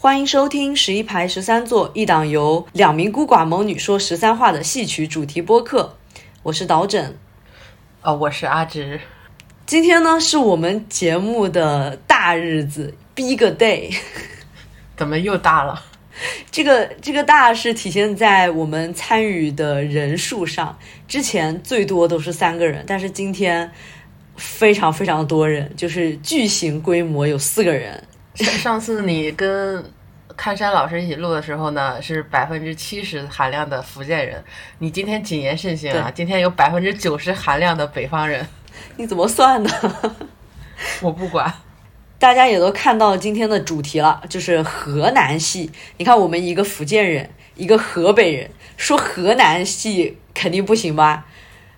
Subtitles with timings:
[0.00, 5.96] 欢迎收听十一排十三座一档由两名孤寡猛女说十三话的戏曲主题播客。
[6.44, 7.16] 我是导枕，
[8.02, 9.00] 哦，我是阿直。
[9.66, 13.92] 今天呢是我们节目的大日子，Big Day。
[14.96, 15.82] 怎么又大了？
[16.52, 20.78] 这个这个大是体现在我们参与的人数上。
[21.08, 23.68] 之前最多都是三个人，但是今天
[24.36, 28.04] 非常非常多人，就是巨型规模，有四个人。
[28.44, 29.84] 上次你跟
[30.36, 34.42] 看山老师一起录的时候呢，是百分之七十含量的福建人。
[34.78, 36.10] 你今天谨言慎行啊！
[36.14, 38.46] 今天有百分之九十含量的北方人。
[38.96, 39.70] 你怎么算的？
[41.00, 41.52] 我不管。
[42.20, 45.70] 大家也都看到今天的主题了，就是河南系。
[45.96, 51.26] 你看，我们一个福建人，一个河北人，说河南系肯定不行吧？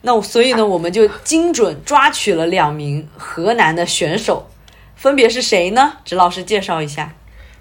[0.02, 4.51] 那所以呢，我们就精准抓取了两名河南的选手，
[5.00, 5.95] 分别是谁呢？
[6.04, 7.14] 指老师介绍一下。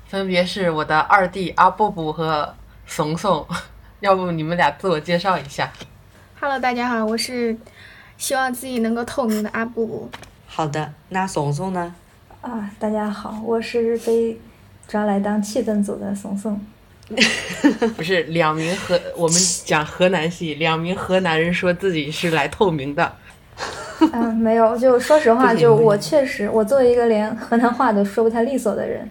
[0.06, 2.54] 分别是我的二弟阿布布和
[2.86, 3.48] 怂怂，
[4.02, 5.72] 要不你们俩自我介绍一下
[6.38, 7.58] ？Hello，大家好，我是
[8.18, 10.12] 希望自己能够透明的阿布布。
[10.48, 11.96] 好的，那怂怂呢？
[12.42, 14.38] 啊，大家好，我是被
[14.86, 16.60] 抓来当气氛组的怂怂。
[17.96, 23.16] 不是两名河，我们讲河南戏，两名河南人说自己是来透明的。
[24.14, 29.10] 嗯，没有，就说实话，就我确实，我作为一个连河南话都说不太利索的人，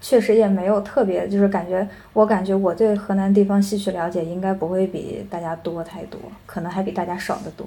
[0.00, 7.66] 确实也没有特别，就是感觉，我感觉我对河南地方戏曲了解应该不会比大家多太多，可能还比大家少得多，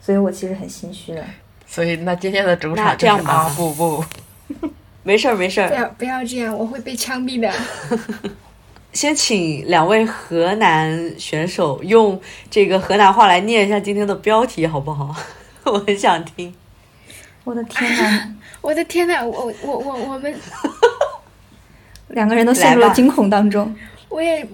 [0.00, 1.24] 所以我其实很心虚的。
[1.66, 4.04] 所以，那今天的主场就是阿布布。
[5.02, 5.68] 没事儿，没事儿。
[5.68, 7.50] 不要不要这样，我会被枪毙的。
[8.92, 12.18] 先请两位河南选手用
[12.50, 15.14] 这个河南话来念一下今天的标题，好不好？
[15.72, 16.54] 我很想听。
[17.44, 18.34] 我的天哪！
[18.62, 19.24] 我的天哪！
[19.24, 20.34] 我我我我们
[22.08, 23.74] 两个人都陷入了惊恐当中。
[24.08, 24.46] 我也，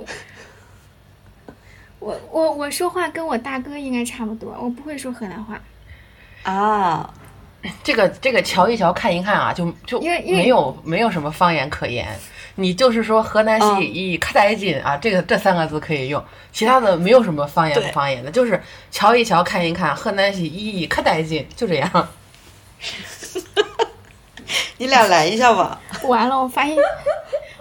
[1.99, 5.61] 我我我说话跟我大哥应该差不多，我不会说河南话。
[6.51, 7.15] 啊。
[7.85, 12.09] 这个这个瞧一瞧看一看啊，就就没有没有什么方言可言。
[12.57, 21.91] 你就是说河南戏以可带劲啊，这个这三个字可以用，其他的没有什么方言不方言的，就是瞧一瞧看一看，河南戏以可带劲，就这样。
[24.79, 25.81] 你俩来一下吧。
[26.05, 26.77] 完了，我发现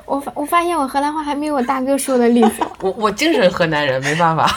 [0.05, 2.69] 我发我发现我河南话还没有我大哥说的利索。
[2.81, 4.49] 我我精神河南人，没办法。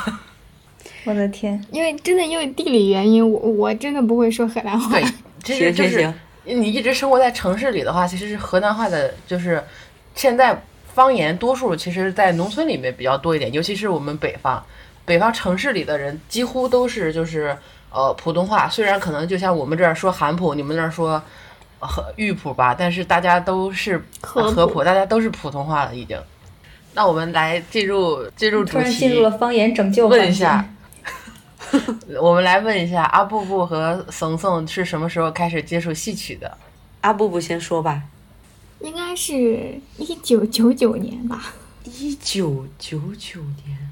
[1.04, 4.98] 我的天，因为真的因为地理原因，我我真的不会说河南话。
[4.98, 5.04] 对。
[5.44, 6.10] 其实就是
[6.44, 9.62] 你一直生活在城市里的话，其实是河南话的，就是
[10.14, 10.62] 现在
[10.94, 14.64] 方言多数其实，在农村里面比较多一点，尤其是我们北方，
[15.04, 17.56] 北方城市里的人几乎都是就是
[17.90, 21.20] 呃普通话，虽然可能就像我们这儿说韩普，你们那儿说
[21.80, 26.18] 和豫普吧，但是大家都是合普，大家都是普通话了已经。
[26.94, 30.64] 那我们来进入进入突然，进入了方言拯救问一下。
[32.20, 36.56] 我们来问一下阿布布和怂怂是什么时候开始接触戏曲的？
[37.00, 38.00] 阿布布先说吧。
[38.84, 41.54] 应该是一九九九年吧。
[41.84, 43.90] 一九九九年，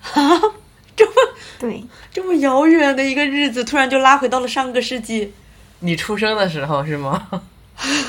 [0.00, 0.40] 哈，
[0.96, 1.12] 这么
[1.60, 5.32] 对，这么遥远的一个日子，突然就拉回到了上个世纪。
[5.78, 7.28] 你出生的时候是吗？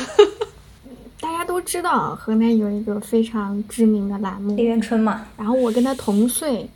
[1.22, 6.68] 大家都知道河南有一个非常知名的栏目《李元春》嘛，然后我跟他同岁。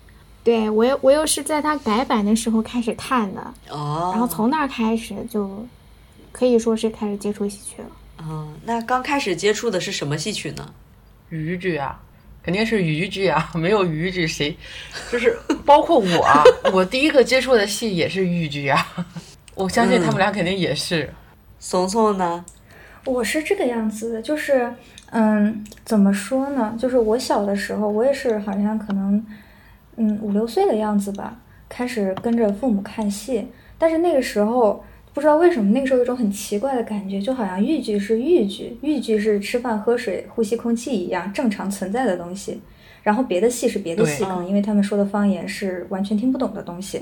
[0.44, 5.66] 对我又我又是在他改版的时候开始看的，哦，然后从那儿开始就，
[6.32, 7.90] 可以说是开始接触戏曲了。
[8.20, 10.74] 哦，那刚开始接触的是什么戏曲呢？
[11.30, 12.00] 豫剧啊，
[12.44, 14.56] 肯定是豫剧啊， 没有豫剧谁？
[15.12, 16.44] 就是包括我，
[16.74, 18.88] 我第一个接触的戏也是豫剧啊。
[19.56, 21.10] 我相信他们俩肯定也是。
[21.60, 22.46] 怂怂呢？
[23.06, 24.74] 我是这个样子的，就是
[25.12, 26.76] 嗯，怎么说呢？
[26.80, 29.26] 就是我小的时候，我也是好像可能。
[30.02, 31.38] 嗯，五六岁的样子吧，
[31.68, 33.46] 开始跟着父母看戏。
[33.78, 34.82] 但是那个时候
[35.20, 42.62] 不知道为什么，那个时候有一种很奇怪的感觉，就好像豫剧是豫剧，豫剧是吃饭喝水、呼吸空气一样正常存在的东西。
[43.04, 47.02] 然后别的戏是别的戏，可能因为他们说的方言是完全听不懂的东西。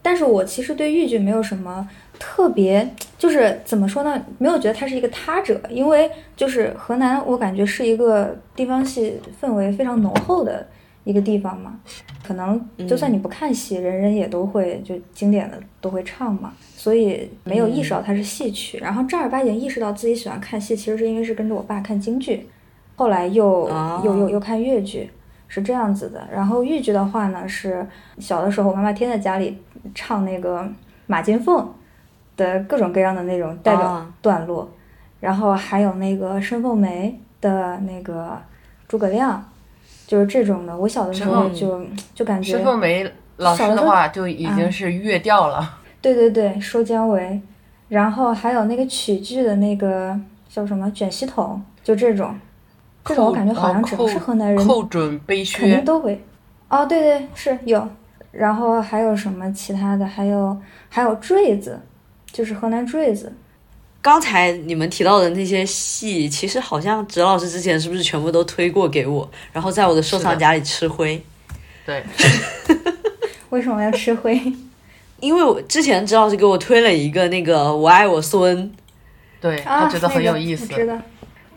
[0.00, 1.86] 但是我其实对豫剧没有什么
[2.18, 2.88] 特别，
[3.18, 4.24] 就是怎么说呢？
[4.38, 10.66] 没有觉得它是一个他者，因为就是河南，我感觉是一个地方戏氛围非常浓厚的。
[11.08, 11.80] 一个地方嘛，
[12.22, 18.76] 可能就算你不看戏，人人也都会就经典的都会唱嘛，所以没有意识到它是戏曲。
[18.76, 22.46] 然后正儿八经意识到自己喜欢看戏，其实是因为是跟着我爸看京剧，
[22.94, 23.70] 后来又
[24.04, 25.08] 又又又看越剧，
[25.46, 26.28] 是这样子的。
[26.30, 27.86] 然后豫剧的话呢，是
[28.18, 29.56] 小的时候我妈妈天天在家里
[29.94, 30.70] 唱那个
[31.06, 31.66] 马金凤
[32.36, 34.70] 的各种各样的那种代表段落，
[35.20, 38.38] 然后还有那个申凤梅的那个。
[38.86, 39.46] 诸葛亮，
[40.08, 40.74] 就是这种的。
[40.74, 41.84] 我小的时候嗯就
[42.14, 45.78] 就感觉陈凤梅老师的话就已经是乐调了。
[46.00, 47.40] 对对对，收姜维，
[47.88, 50.18] 然后还有那个曲剧的那个
[50.48, 52.34] 叫什么卷席筒，就这种，
[53.04, 56.24] 这种我感觉好像只要是河南人寇准悲肯定，都会。
[56.68, 57.86] 哦，对对是有，
[58.30, 60.06] 然后还有什么其他的？
[60.06, 60.56] 还有
[60.88, 61.78] 还有坠子，
[62.32, 63.32] 就是河南坠子。
[64.00, 71.20] 刚才你们提到的那些戏，其实好像哲老师之前是不是全部都推过给我，然后在我的收藏夹里吃灰？
[71.84, 72.02] 对，
[73.50, 74.40] 为什么要吃灰？
[75.20, 78.56] 因为我之前哲老师给我推了一个那个《我爱我孙》，
[79.40, 80.66] 对啊，他觉得很有意那思。
[80.68, 80.98] 个我知道。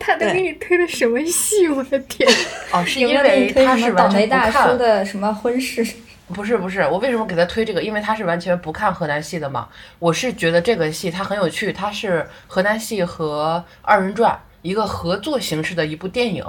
[0.04, 1.68] 他都给你推的什么戏？
[1.68, 2.28] 我的天！
[2.72, 5.86] 哦，是因为他是倒霉大叔的什么婚事？
[6.28, 7.82] 不是不是，我为什么给他推这个？
[7.82, 9.68] 因为他是完全不看河南戏的嘛。
[9.98, 16.44] 我是觉得这个戏它很有趣，它是河南戏和二人转一个合作形式的一部电影，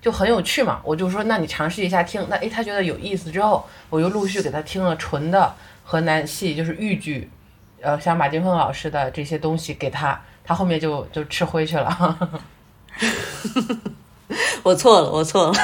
[0.00, 0.80] 就很有趣嘛。
[0.82, 5.54] 我就说，那你尝试一下听，那诶，他觉得有意思之后，我又陆续给他听了纯的
[5.84, 7.30] 河南戏，就是豫剧，
[7.80, 12.30] 呃，像马金凤老师的这些东西给他，他后面就就吃灰去了。
[14.64, 15.54] 我错了，我错了。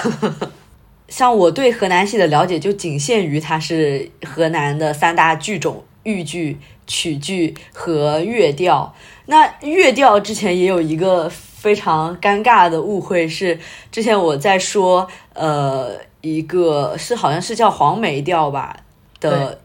[1.15, 6.59] 像我对河南戏的了解就仅限于它是河南的三大剧种：豫剧、
[6.89, 8.93] 曲剧和越调。
[9.27, 13.61] 那越调之前也有一个非常尴尬的误会，是
[13.93, 18.79] 之前我在说，呃，一个是好像是叫黄梅调吧
[19.21, 19.61] 的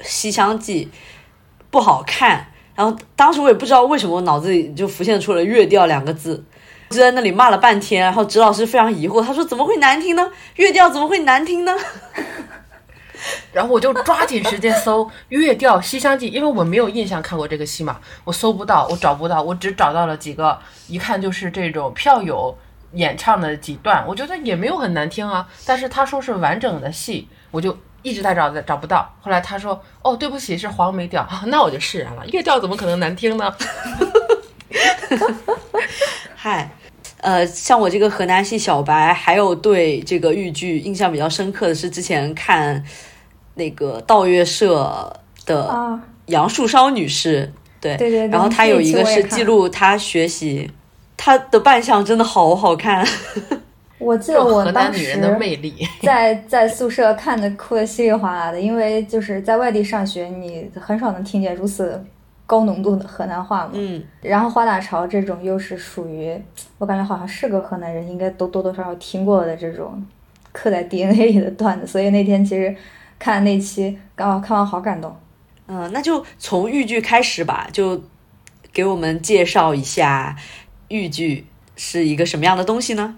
[0.04, 0.86] 《西厢记》
[1.70, 6.42] 不好看，然后当时我也不知道为什么我脑子里就浮现出了越调两个字。
[6.90, 10.30] 就在那里骂了半天，然后指老师非常疑惑，他说：“怎么会难听呢？
[10.56, 11.76] 乐调怎么会难听呢
[13.52, 20.56] 然后我就抓紧时间搜《乐调《西厢记》，因为我没有印象看过这个戏嘛，我搜不到，我找不到，我只找到了几个，
[20.86, 22.56] 一看就是这种票友
[22.92, 25.46] 演唱的几段，我觉得也没有很难听啊。
[25.66, 29.12] 但是他说是完整的戏，我就一直在找，找不到。
[29.20, 31.22] 后来他说：“哦，对不起，是黄梅调。
[31.22, 33.52] 啊”那我就释然了，乐调怎么可能难听呢？？”
[36.34, 36.70] 嗨，
[37.20, 42.82] 呃，像我这个河南系小白，还有对这个豫剧印象比较深刻的是之前看
[43.54, 45.12] 那个道月社
[45.46, 47.50] 的啊，杨树梢女士，
[47.80, 50.70] 对对对对然后她有一个是记录她学习，
[51.16, 53.06] 她的扮相真的好好看。
[53.98, 55.74] 我记得我种河南当时女人的魅力。
[56.06, 62.00] 在在宿舍看的哭的稀里哗啦的，因为就是在外地上学，你很少能听见如此
[62.48, 63.72] 高浓度的河南话嘛。
[63.74, 66.34] 嗯，然后花大潮这种又是属于，
[66.78, 70.02] 我感觉好像是个河南人应该都多多少少听过的这种
[70.50, 72.74] 刻在 DNA 里的段子，所以那天其实
[73.18, 75.14] 看那期，刚好看完好感动。
[75.66, 78.02] 嗯、那就从豫剧开始吧，就
[78.72, 80.34] 给我们介绍一下
[80.88, 81.44] 豫剧
[81.76, 83.16] 是一个什么样的东西呢？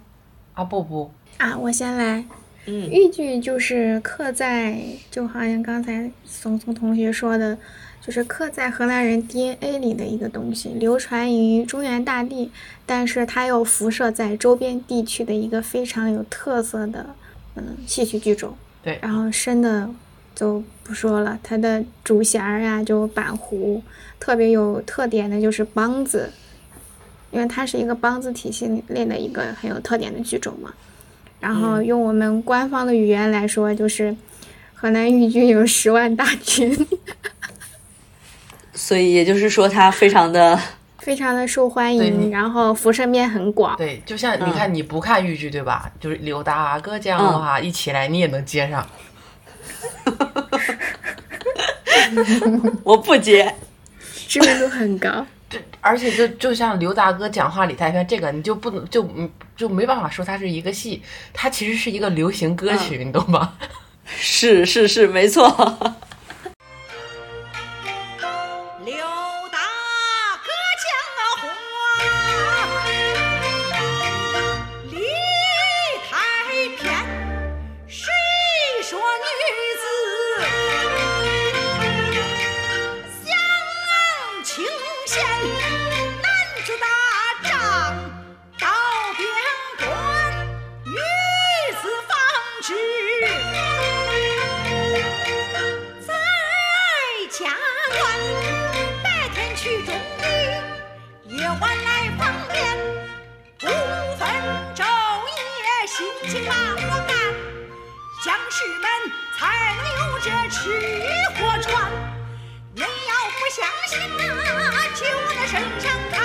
[0.55, 2.25] 啊不不，啊，我先来。
[2.67, 4.77] 嗯豫剧就是刻在，
[5.11, 7.57] 就好像刚才松松同学说的，
[8.01, 12.51] 就是刻在河南人 DNA 里的一个东西，流传于中原大地，
[12.87, 17.15] 但是它又辐射在周边地区的一个非常有特色的
[17.57, 18.57] 嗯戏曲剧种。
[18.83, 19.91] 对然后深的
[20.35, 23.83] 就不说了，它的主弦儿呀，就板胡，
[24.19, 26.31] 特别有特点的就是梆子，
[27.31, 30.73] 因为它是一个梆子体系内的一个很有特点的剧种嘛。
[31.39, 34.17] 然后用我们官方的语言来说，就是
[34.75, 36.75] 河南豫剧有十万大军，
[38.91, 40.61] 所以也就是说，它非常的
[40.99, 43.77] 非常的受欢迎，然后辐射面很广。
[43.77, 45.89] 对，就像你看，你不看豫剧对吧？
[46.01, 48.85] 就是刘大哥这样的话、一起来，你也能接上。
[52.83, 53.55] 我不接。
[54.27, 55.25] 知名度很高。
[55.81, 61.01] 而且就就像刘大哥讲话李太偏这个，你就不能就嗯就没办法说它是一个戏，
[61.33, 63.53] 它其实是一个流行歌曲，你懂吗？
[64.05, 65.47] 是是是，没错。
[85.23, 86.29] 男
[86.65, 86.87] 子打
[87.49, 87.51] 仗
[88.59, 88.67] 到
[89.17, 89.21] 边
[89.79, 89.89] 关
[90.85, 90.97] 女
[91.81, 92.11] 子纺
[92.63, 92.69] 织
[96.07, 96.09] 在
[97.31, 97.39] 家
[97.95, 97.99] 园
[99.03, 100.23] 白天去种地
[101.35, 102.21] 夜晚来纺
[102.53, 102.59] 棉
[103.59, 103.67] 不
[104.17, 104.27] 分
[104.75, 105.97] 昼夜辛
[106.31, 107.11] 勤把活干
[108.25, 108.89] 将士们
[109.39, 109.41] 才
[109.77, 110.59] 能有这吃
[111.35, 111.71] 和穿
[112.75, 112.87] 你要
[113.39, 113.99] 不相信
[114.31, 114.50] 啊
[115.01, 116.21] 去我那身上看，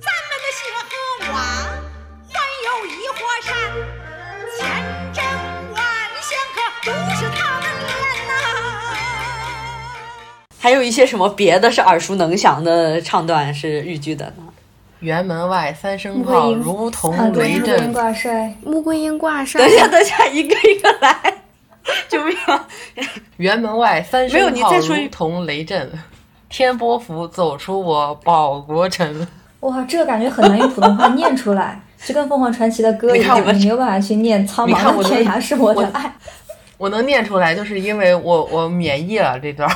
[0.00, 0.90] 咱们的血和
[1.34, 1.36] 王，
[2.32, 3.52] 还有一伙山，
[4.56, 4.64] 千
[5.12, 5.22] 真
[5.74, 5.84] 万
[6.22, 7.92] 确可都是他们练
[8.26, 8.32] 呐。
[10.58, 14.44] 还有一些什么别的是耳熟能详的唱段是豫剧的呢？
[15.02, 17.68] 辕门外三声炮，如同雷震。
[17.68, 19.60] 穆桂英挂帅，穆桂英挂帅。
[19.60, 21.34] 等一下，等一下，一个一个来，
[22.08, 22.34] 救命！
[23.40, 25.92] 辕门外三声炮，如同雷震。
[26.56, 29.26] 天波府走出我保国城。
[29.58, 36.14] 哇，这个感觉很难用普通话念出来， 就跟凤凰传奇的歌一样，我你没有办法去念“苍你看我的茫的天涯是我的爱
[36.78, 39.74] 我能念出来，就是因为我我免疫了这段儿。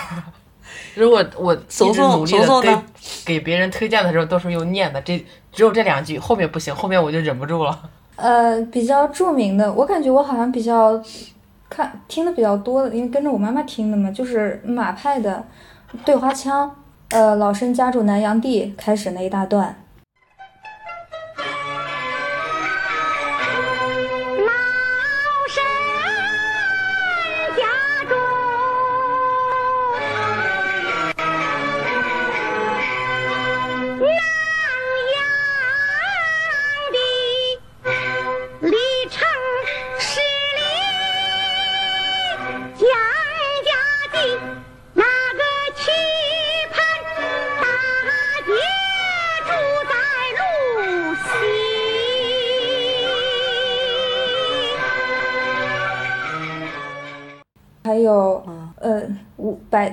[0.94, 2.78] 如果我一直努力的给
[3.24, 5.18] 给别人推荐的时候，都是用念的，这
[5.50, 7.76] 只有这两句，后面不行，后面我就忍不住了。”。
[8.14, 11.02] 呃，比较著名的，我感觉我好像比较
[11.68, 15.44] 看听的比较多的，因为跟着我妈妈听的嘛，就是马派的
[16.04, 16.74] 对花腔，
[17.10, 19.74] 呃，老身家住南阳地开始那一大段。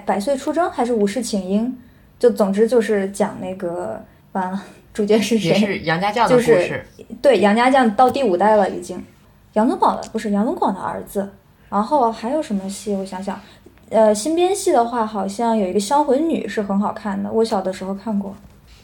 [0.05, 1.73] 百百岁出征还是武士请缨，
[2.17, 5.79] 就总之就是讲那个完了主角是也是谁？
[5.79, 6.85] 杨家将的故就是事，
[7.21, 9.03] 对杨家将到第五代了已经，
[9.53, 11.29] 杨宗保的不是杨宗广的儿子。
[11.67, 12.93] 然后还有什么戏？
[12.93, 13.37] 我想想，
[13.89, 18.33] 呃，新编戏的话，好像有一个销魂女是很好看的，我小的时候看过。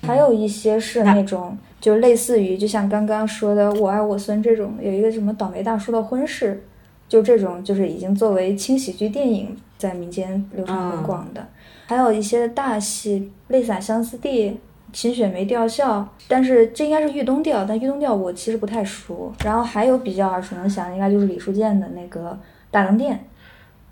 [0.02, 6.64] 还有一些是那种，就类似于，就像刚刚说的《我爱我孙》这种，有一个什么倒霉大叔的婚事，
[7.08, 11.46] 就这种就是已经作为轻喜剧电影在民间流传很广的。
[11.88, 14.50] 还有一些大戏，《泪洒相思地》
[14.94, 19.34] 《秦雪梅吊孝》，但是这应该是豫东调，但豫东调我其实不太熟。
[19.44, 22.30] 然后还有比较耳熟能详的，应该就是李书建的那个
[22.70, 23.16] 《大能殿》，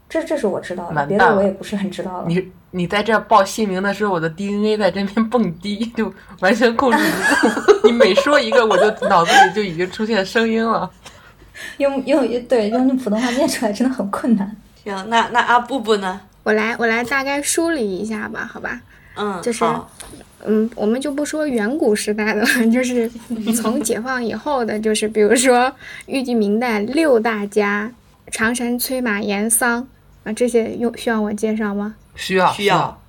[0.08, 2.25] 这这是我知道的，别的我也不是很知道了。
[2.27, 7.81] 你你在这报姓名的时候，我的 DNA 在这边蹦迪，就完全控制不住。
[7.89, 10.89] 你每说一个，我就脑子里就已经出现声音了。
[11.79, 14.55] 用用对用普通话念出来真的很困难。
[14.83, 16.21] 行，那那阿布布呢？
[16.43, 18.79] 我来我来大概梳理一下吧，好吧？
[19.15, 19.65] 嗯，就是
[20.45, 23.09] 嗯，我们就不说远古时代的了， 就是
[23.55, 25.71] 从解放以后的，就是比如说
[26.05, 27.91] 豫剧明代六大家、
[28.31, 29.86] 常山催马严桑
[30.24, 31.95] 啊，这些用需要我介绍吗？
[32.15, 33.01] 需要需要。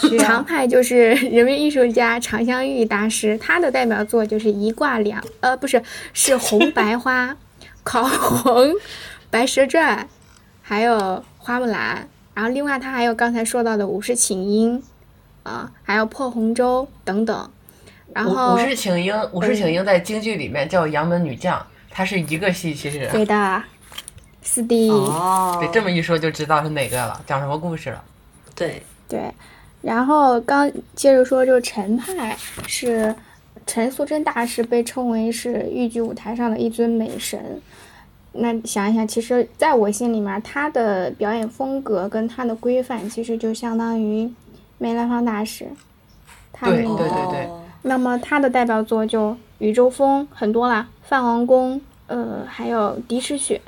[0.00, 7.34] 需要 常派就是人民艺术家常香玉大师，他的代表作就是一挂两，呃，不是，是红白花、
[7.82, 8.72] 烤红、
[9.30, 10.06] 白蛇传，
[10.66, 12.08] 还有花木兰。
[12.32, 14.82] 然后另外他还有刚才说到的武士请缨，
[15.44, 17.48] 啊、还有破红州等等。
[18.12, 23.08] 然后武武士请缨，武士请缨在京剧里面叫杨门女将，它是一个戏，其实。
[23.12, 23.62] 对的，
[24.42, 28.02] 是的，哦，对，这么一说就知道是哪个了，讲什么故事了。
[28.56, 29.32] 对，对，
[29.80, 33.14] 然后刚接着说，就是陈派是
[33.64, 37.60] 陈素贞大师被称为是豫剧舞台上的一尊美神。
[38.36, 44.28] 那想一想，其实在我心里面，他的表演风格跟他的规范，其实就相当于
[44.78, 45.66] 梅兰芳大师。
[46.52, 47.48] 他对那个对对
[47.82, 51.76] 那么他的代表作就《宇宙风》很多啦，《范王宫》
[52.06, 53.60] 呃，还有《狄赤雪》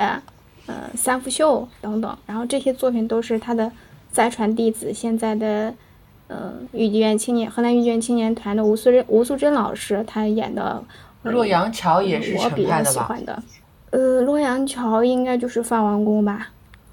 [0.66, 2.18] 呃，《三福秀》等等。
[2.26, 3.70] 然后这些作品都是他的
[4.10, 5.72] 再传弟子，现在的
[6.26, 10.82] 呃豫剧院青年河南豫剧院青年团的吴素贞吴素珍老师他演的。
[11.22, 12.82] 呃洛阳桥也是陈我比较？
[12.84, 13.42] 喜欢的。
[13.90, 16.48] 呃，洛阳桥应该就是范王宫吧？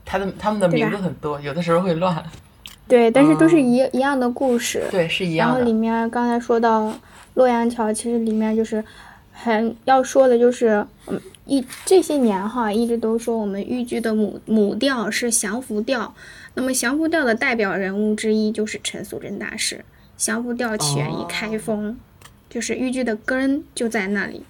[0.05, 2.23] 他的他们的名字很多，有的时候会乱。
[2.87, 4.83] 对，但是都是哦一、一样的故事。
[4.91, 5.73] 对，是一样的然后里。
[5.73, 6.93] 面刚才说到
[7.33, 8.83] 洛阳桥，其实里面就是
[9.31, 16.13] 很要说的，就是嗯，一这些年哈，一直都说我们豫剧的母母调是降服调，
[16.53, 19.83] 那么降服调的代表人物之一就是陈素贞大师。
[20.17, 21.97] 降服调起源于开封，
[22.49, 24.43] 就是豫剧的根就在那里。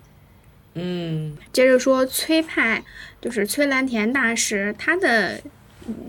[0.75, 2.84] 嗯，接着说崔派，
[3.22, 5.39] 就是崔兰田大师，他的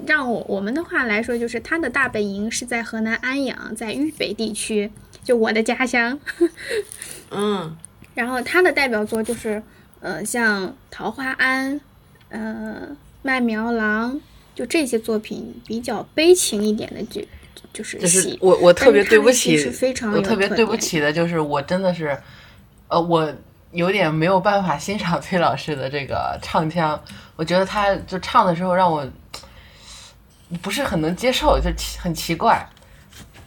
[0.06, 4.90] 让我我们的话来说，就是他的大本营是在河南安阳，在豫北地区，
[5.22, 6.18] 就我的家乡。
[7.30, 7.76] 嗯，
[8.14, 9.62] 然后他的代表作就是，
[10.00, 11.74] 呃，像《桃花庵》、
[12.28, 12.88] 呃，
[13.22, 14.14] 《麦苗郎》，
[14.54, 17.26] 就这些作品比较悲情一点的剧，
[17.72, 18.38] 就是就是戏。
[18.40, 22.16] 我我特别对不起是非，常我有特别对不起的就是我真的是，
[22.88, 23.34] 呃，我
[23.74, 26.98] 有点没有办法欣赏崔老师的这个唱腔，
[27.36, 29.06] 我觉得他就唱的时候让我
[30.62, 32.66] 不是很能接受，就奇很奇怪。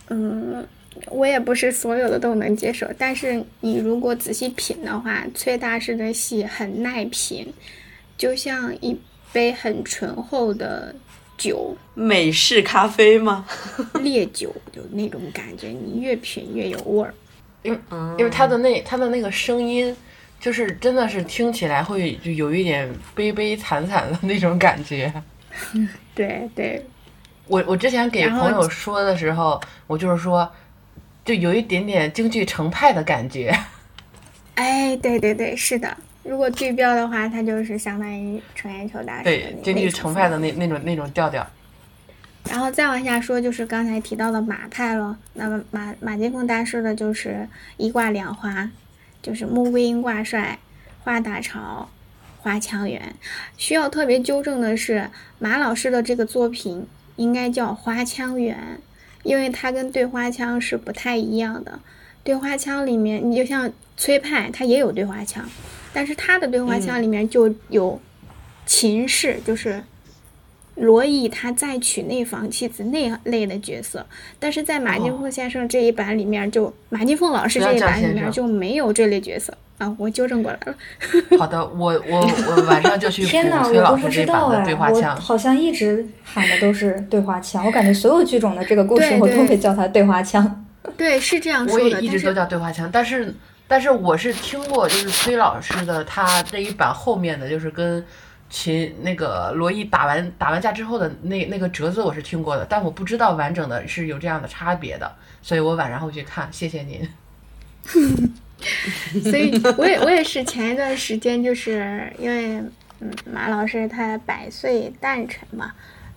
[0.10, 0.66] 嗯，
[1.08, 7.54] 我也不是所有的都能接受，但是你如果仔细品的话，崔大师的戏很耐品，
[8.18, 9.00] 就像一
[9.32, 10.94] 杯很醇厚的
[11.38, 13.46] 酒，美式咖啡吗？
[14.02, 17.14] 烈酒，就那种感觉，你越品越有味儿。
[17.64, 17.80] 因为
[18.18, 19.96] 因为他的那他的那个声音，
[20.40, 25.12] 就是真的是听起来会就有一点悲悲惨惨的那种感觉。
[26.14, 26.86] 对对，
[27.48, 30.50] 我我之前给朋友说的时候，我就是说，
[31.26, 33.58] 就有一点点京剧程派的感觉。
[34.56, 35.96] 哎，对对对，是的。
[36.24, 41.46] 如果对标的话，它就是相当于程砚秋大师对，京剧那种程派的那那种那种调调。
[42.50, 45.18] 然后再往下说，就是刚才提到的马派了。
[45.34, 48.70] 那么马马金凤大师的就是一挂两花，
[49.28, 50.58] 就是穆桂英挂帅、
[51.04, 51.90] 花大潮、
[52.38, 53.14] 花腔圆。
[53.58, 58.80] 需要特别纠正的是，马老师的这个作品应该叫花腔圆，
[59.24, 61.80] 因为它跟对花腔是不太一样的。
[62.24, 65.50] 对花腔里面，你就像崔派，他也有对花腔，
[65.92, 68.02] 但是他的对花腔里面就有
[68.66, 69.84] 秦氏，就是
[70.78, 74.06] 罗毅他再娶内房妻子那类的角色，
[74.40, 80.76] 但是在马金凤先生这一版里面就，马金凤老师这一版里面就没有这类角色啊，我纠正过来了。
[81.38, 82.20] 好的，我我
[82.50, 85.16] 我晚上就去补崔老我都不师这版的知道哎，我对话腔。
[85.20, 90.66] 好像一直喊的都是对话腔，我感觉所有剧种的这个故事我都对会叫它对话腔。
[90.96, 93.34] 对，是这样我说的，我也一直都叫对话腔，但是
[93.68, 98.04] 但是我是听过，就是崔老师的他这一版后面的就是跟
[98.50, 105.12] 秦那个罗毅打完打完架之后的那那个折子我是听过的，但我不知道完整的是有这样的差别的，
[105.42, 107.08] 所以我晚上会去看，谢谢您。
[109.24, 112.56] 所以我也我也是前一段时间就是因为
[113.00, 115.72] 嗯马老师他百岁诞辰嘛，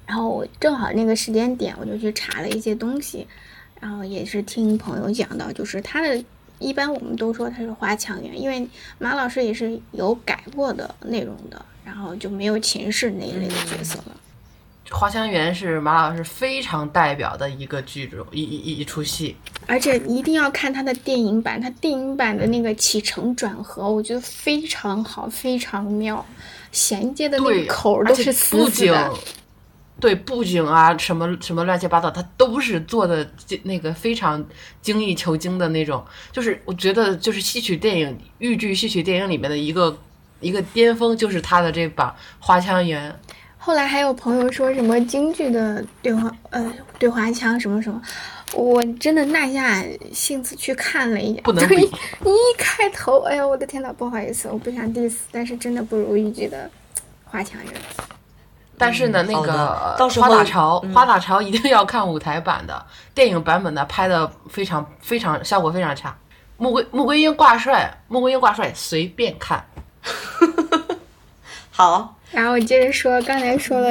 [0.06, 3.26] 然后我正好那个时间点我就去查了一些东西，
[3.78, 6.24] 然后也是听朋友讲到，就是他的
[6.58, 8.66] 一般我们都说他是花腔圆，因为
[8.98, 14.16] 马老师也是有改过的内容的，然后就没有秦氏那一类的角色了。
[14.90, 19.36] 花香园是马老师非常代表的一个剧种，一一一一出戏。
[19.68, 26.26] 而且一定要看他的电影版，他电影版的那个起承转合，我觉得非常好，非常妙，
[26.72, 29.14] 衔接的那对，个口儿都是死布景死的。，
[30.00, 33.30] 对布景啊，什么什么乱七八糟，他都是做的
[33.62, 34.44] 那个非常
[34.82, 36.04] 精益求精的那种。
[36.32, 39.96] 就是我觉得，就是戏曲电影、豫剧戏曲电影里面的一个
[40.40, 43.10] 一个巅峰，就是他的这把《花腔圆》。
[43.62, 48.00] 后来还有朋友说什么京剧的对话，呃，对花腔什么什么，
[48.54, 56.70] 我真的耐下性子去看了一眼，不能就一比一开头，哎呀，我的天呐，不好意思，我不想 diss，但是真的不如豫剧的
[57.24, 57.72] 花腔圆。
[58.78, 66.16] 但是呢，那个到时候花大潮，嗯花大潮一定要看舞台版的，电影版本的拍的非常非常效果非常差。
[66.56, 69.62] 穆桂穆桂英挂帅，穆桂英挂帅随便看。
[71.70, 73.90] 好，然后我接着说，刚才说了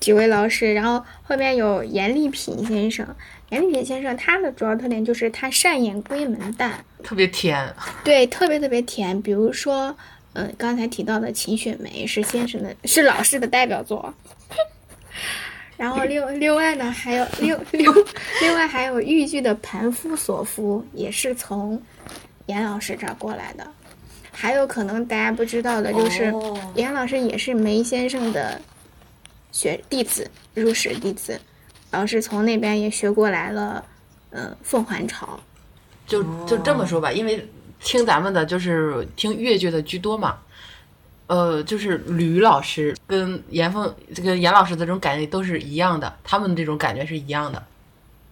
[0.00, 3.06] 几位老师，然后后面有严立品先生。
[3.50, 9.20] 严立品先生他的主要特点就是他善演闺门旦，特别甜，对，特别特别甜。
[9.20, 9.94] 比如说，
[10.32, 14.12] 嗯、刚才提到的《秦雪梅》是先生的，是老师的代表作。
[15.76, 17.92] 然后另另外呢，还有另另
[18.40, 21.80] 另外还有豫剧的《盘夫索夫》，也是从
[22.46, 23.66] 严老师这儿过来的。
[24.34, 28.60] 还有可能大家不知道的就是，哦严老师也是梅先生的
[29.52, 31.40] 学弟子，入室弟子，
[31.90, 33.84] 然后是从那边也学过来了，
[34.30, 35.38] 嗯、凤还巢。
[36.06, 37.48] 就就这么说吧，因为
[37.80, 40.38] 听咱们的就是听越剧的居多嘛。
[41.26, 47.62] 呃，就是吕老师跟严凤这个严老师的这种感觉都是一样的，他们这种感觉是一样的。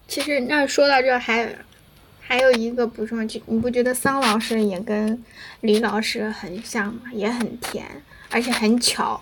[0.07, 1.49] 其实那说到这儿还
[2.33, 5.23] 还有一个补充，就你不觉得桑老师也跟
[5.61, 7.03] 李老师很像吗？
[7.13, 7.85] 也很甜，
[8.31, 9.21] 而且很巧。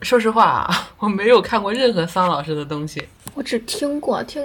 [0.00, 4.42] 说实话啊，我没有看过任何桑老师的东西，我只听过听，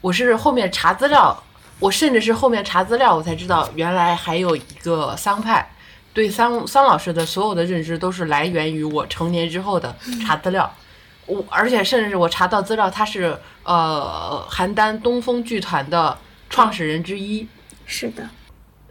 [0.00, 1.36] 我是后面查资料，
[1.80, 5.68] 我甚至是后面查资料，我才知道原来还有一个桑派。
[6.14, 9.92] 对桑桑老师的所有的认知都是来源于我成年之后的
[10.24, 10.72] 查资料，
[11.26, 16.16] 我而且甚至是我查到资料，他是呃邯郸东风剧团的
[16.48, 17.46] 创始人之一，
[17.86, 18.28] 是的，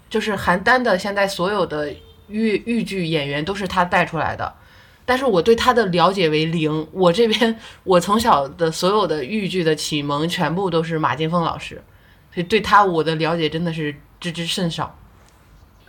[0.09, 1.93] 就是邯郸的现在所有的
[2.27, 4.53] 豫豫剧演员都是他带出来的，
[5.05, 6.87] 但是我对他的了解为零。
[6.91, 11.81] 我这边 我从小的所有的豫剧的启蒙全部都是马金凤老师，
[12.33, 14.97] 所以对他我的了解真的是知之甚少。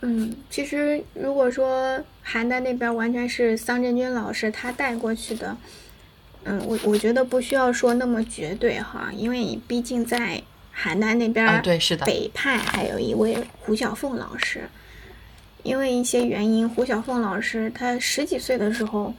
[0.01, 5.57] 嗯，其实如果说邯郸那边完全是桑振军老师他带过去的，
[6.43, 10.43] 嗯，我我觉得不需要说那么绝对哈，因为你毕竟在
[10.79, 14.69] 邯郸那边啊，对，是的，北派还有一位胡小凤老师，
[15.63, 19.13] 因为一些原因，胡小凤老师他十几岁的时候，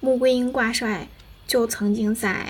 [0.00, 1.06] 穆桂英挂帅
[1.46, 2.46] 就曾经在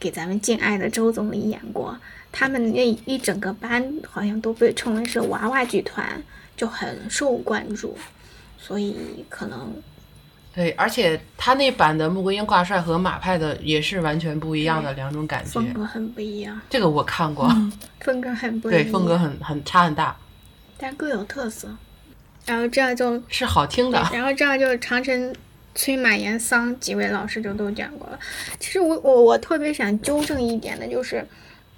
[0.00, 1.98] 给咱们敬爱的周总理演过，
[2.32, 6.22] 他们那一整个班好像都被称为是娃娃剧团，
[6.56, 7.96] 就很受关注，
[8.58, 9.70] 所以可能
[10.58, 15.50] 对，而且他那版的穆桂英挂帅和马派的也是完全不一样的两种感觉。
[15.52, 17.48] 风格很不一样，这个我看过，
[18.02, 20.16] 风格很不一样，对，风格很很差很大，
[20.76, 21.68] 但各有特色。
[22.44, 24.04] 然后这样就是好听的。
[24.12, 25.32] 然后这样就长城、
[25.76, 28.18] 崔马延桑几位老师就都讲过了。
[28.58, 31.24] 其实我我我特别想纠正一点的就是，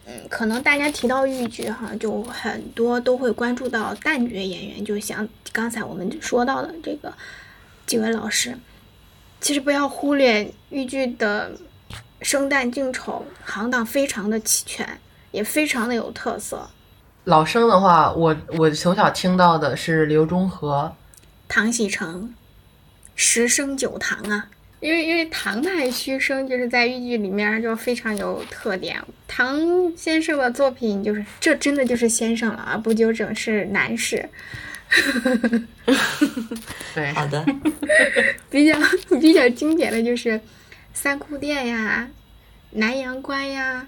[0.07, 7.13] 嗯，可能大家提到豫剧哈，就很多都会关注到旦角演员，就像刚才我们说到的这个
[7.85, 8.57] 几位老师。
[9.41, 11.53] 其实不要忽略豫剧的
[12.21, 14.87] 生旦净丑行当非常的齐全，
[15.31, 16.69] 也非常的有特色。
[17.25, 20.95] 老生的话，我我从小听到的是刘忠和、
[21.49, 22.35] 唐喜成、
[23.15, 24.49] 十生九堂啊，
[24.81, 29.03] 因为因为唐派虚生就是在豫剧里面就非常有特点。
[29.27, 29.59] 唐
[29.97, 34.29] 先生的作品就是这真的就是先生了啊，不纠正是男士。
[36.95, 37.45] 对，好的，
[38.51, 38.77] 比较
[39.21, 40.41] 比较经典的就是
[40.93, 42.09] 三库店呀、
[42.73, 43.87] 南阳关呀。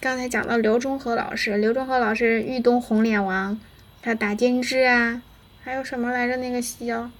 [0.00, 3.58] 刚才讲到刘忠和老师，刘忠和老师豫东红脸王，
[4.02, 5.20] 他打金枝啊，
[5.62, 6.36] 还有什么来着？
[6.38, 7.10] 那个戏叫，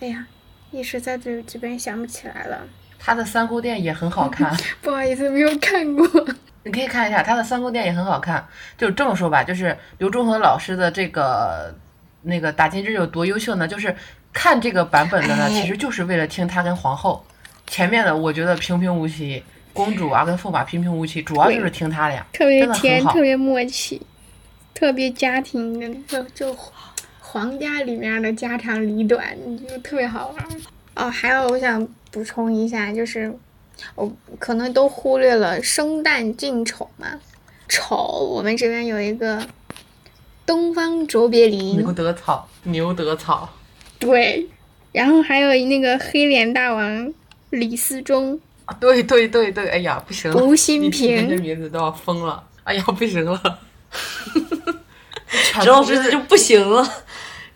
[0.00, 0.26] 哎呀，
[0.72, 2.66] 一时在这这边想不起来了。
[2.98, 6.06] 他的三姑店也很好看，不好意思，没有看过。
[6.64, 8.44] 你可以看一下他的三姑店也很好看。
[8.76, 11.72] 就这么说吧，就是刘忠和老师的这个
[12.24, 13.68] 那个打金枝有多优秀呢？
[13.68, 13.94] 就是
[14.32, 17.24] 看这个版本的呢，其实就是为了听他跟皇后。
[17.66, 23.22] 前面的我觉得平平无奇，公主啊跟驸马平平无奇，主要就是听他俩，特别甜，特。
[23.22, 24.02] 别默契，
[24.74, 26.56] 特别家庭的，就就
[27.20, 29.34] 皇家里面的家长里短，
[29.66, 30.46] 就特别好玩。
[30.94, 33.34] 哦，还有我想补充一下，就是
[33.94, 37.08] 我可能都忽略了生旦净丑嘛。
[37.66, 37.96] 丑，
[38.30, 39.42] 我们这边有一个
[40.46, 43.48] 东方卓别林，牛德草，牛德草，
[43.98, 44.46] 对，
[44.92, 47.12] 然后还有那个黑脸大王
[47.50, 51.28] 李思忠，啊对对对对，哎呀，不行了，吴新平。
[51.28, 53.40] 这名字都要疯了，哎呀，不行了。
[55.28, 56.86] 全石老部师就不行了，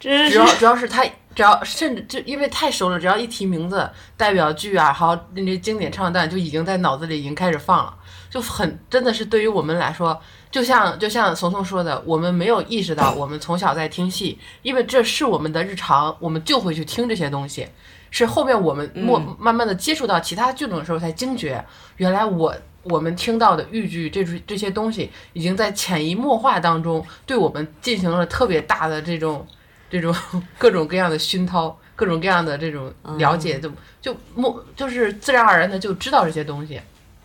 [0.00, 0.32] 真是。
[0.32, 7.94] 主要主要是他，只要甚至就因为太熟了，只要一提名字，代表剧啊，还有那些经典唱段，就已经在脑子里已经开始放了，
[8.30, 17.68] 就很真的是对于我们来说，就像就像怂怂说的，我们没有意识到我们从小在听戏，因为这是我们的日常，我们就会去听这些东西。
[18.10, 21.62] 是后面我们默慢慢的接触到其他剧种的时候才惊觉，
[21.98, 29.46] 原来我我们听到的豫剧这这些东西，已经在潜移默化当中对我们进行了特别大的这种
[29.90, 30.14] 这种
[30.56, 36.80] 各种各样的熏陶，各种各样的这种了解，就就默就是自然而然的就知道这些东西。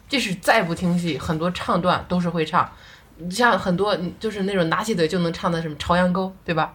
[0.09, 2.69] 即使再不听戏，很多唱段都是会唱。
[3.23, 6.73] 你像很多就是那种拿起嘴就能唱的什么《朝阳沟》，对吧？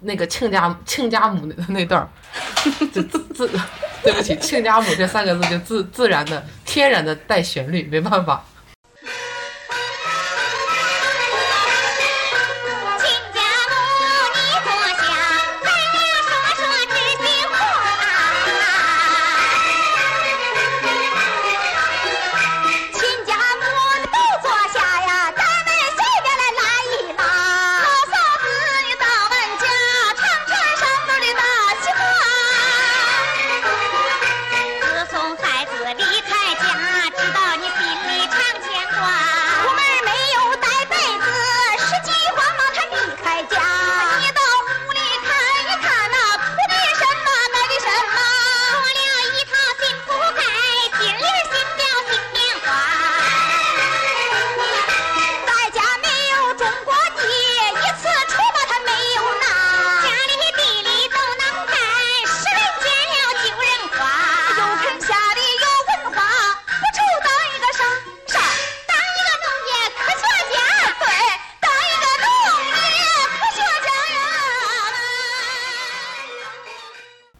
[0.00, 2.08] 那个亲家亲家母的那段儿，
[2.92, 3.48] 就自自，
[4.04, 8.44] 对不起，亲家母这三个字就自自然的、天然的带旋律，没办法。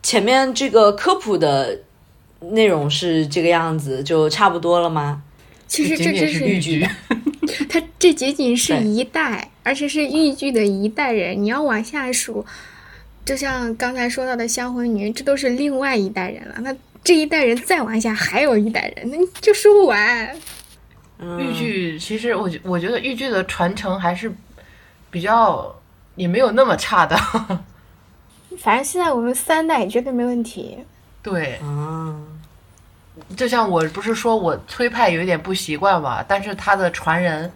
[0.08, 1.80] 前面这个科普的
[2.40, 5.22] 内容是这个样子，就差不多了吗？
[5.66, 6.88] 其实这仅仅是是豫剧，
[7.68, 11.44] 它这仅仅是一代，而且是豫剧的一代人。
[11.44, 12.42] 你要往下数，
[13.26, 16.54] 就像刚才说到的香魂女，这都是另外一代人了。
[16.62, 20.34] 那这一代人再往下还有一代人，那就说不完。
[21.18, 24.32] 嗯 豫剧其实我觉我觉得豫剧的传承还是
[25.10, 25.78] 比较
[26.16, 27.14] 也没有那么差的。
[28.60, 30.78] 反正现在我们三代绝对没问题。
[31.22, 32.14] 对，啊，
[33.36, 37.50] 就像我不是说我崔派有一点不习惯嘛，但是他的传人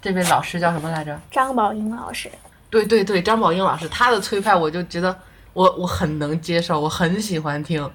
[0.00, 1.18] 这位老师叫什么来着？
[1.30, 2.30] 张宝英老师，
[2.70, 5.16] 对对对，张宝英老师，他的崔派我就觉得
[5.52, 7.90] 我我很能接受，我很喜欢听。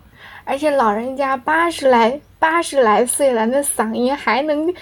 [0.45, 4.73] 而且老人家八十来八十来岁了，那嗓音还能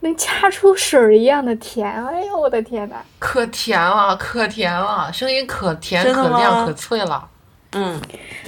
[0.00, 2.96] 能掐出水儿一样的甜，哎呦我的天呐！
[3.18, 7.28] 可甜了，可甜了，声音可甜、可亮、可脆了。
[7.72, 8.00] 嗯，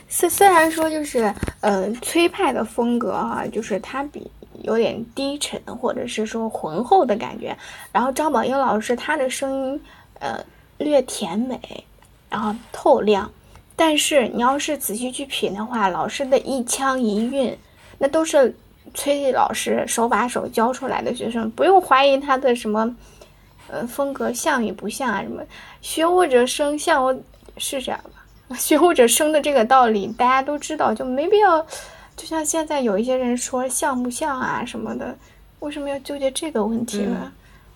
[0.08, 4.30] 虽虽然说就是呃崔派的风格哈、就是它比
[4.62, 7.56] 有点低沉或者是说浑厚的感觉，
[7.92, 9.82] 然后张宝英老师她的声音
[10.20, 10.38] 呃
[10.78, 11.84] 略甜美，
[12.30, 13.30] 然后透亮，
[13.74, 17.58] 但是你要是仔细去品的话，老师的一腔一韵，
[17.98, 18.56] 那都是
[18.94, 22.94] 崔丽老师手把手教出来的学生，不用怀疑他的什么
[23.70, 25.42] 呃风格像与不像啊什么，
[25.80, 27.14] 学我者生，像我
[27.56, 28.56] 是这样吧。
[28.56, 31.60] 学或者生的这个道理，大家都知道，就没必要。
[32.16, 35.14] 就像现在有一些人说像不像啊什么的，
[35.60, 37.30] 为什么要纠结这个问题呢？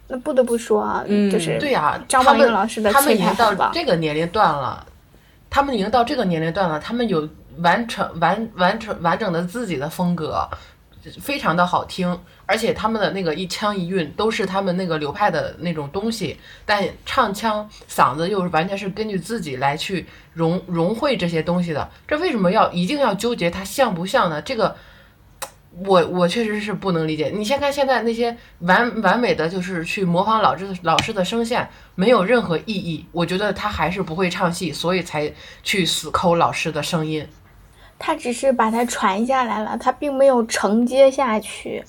[0.09, 3.71] 那不得不说啊，嗯就是对呀、张他们宝英老师的他们崔已经到。
[3.73, 4.87] 这个年龄段了，
[5.51, 10.49] 他们已经到这个年龄段了，他们有完成完完成完整的自己的风格，
[11.21, 24.41] 非常的好听，而且他们的那个一腔一韵都是他们那个流派的那种东西，但唱腔嗓子又是完全是根据自己来去融融汇这些东西的，这为什么要一定要纠结它像不像呢？
[24.41, 24.77] 这个。
[25.87, 27.33] 我我确实是不能理解。
[27.35, 33.07] 你先看现在那些完完美的，就是去模仿老师老师的声线，没有任何意义。
[33.11, 37.27] 我觉得他还是不会唱戏，所以才去死抠老师的声音。
[38.05, 41.85] 他只是把它传下来了，他并没有承接下去。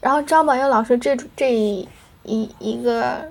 [0.00, 1.86] 然后张宝英老师这这一
[2.24, 3.30] 一一个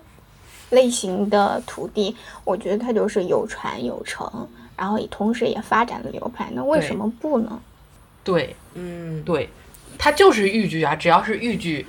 [0.70, 6.48] 类型的徒弟，我觉得他就是有传有承，然后同时也发展了流派。
[6.54, 7.60] 那为什么不呢？
[8.24, 9.50] 对嗯，对，
[9.98, 11.88] 他就是豫剧啊，只要是豫剧，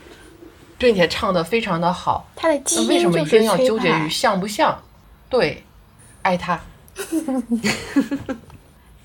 [0.78, 4.80] 并且唱的非常的好，他的基那为什因就是么一定要纠结于像不像？
[5.28, 5.62] 对，
[6.22, 6.58] 爱他。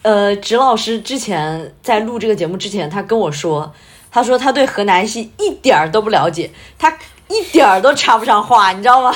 [0.04, 3.74] 呃，植老师之前在录这个节目之前，他跟我说，
[4.12, 6.96] 他说他对河南戏一点儿都不了解，他
[7.30, 9.14] 一点儿都插不上话，你知道吗？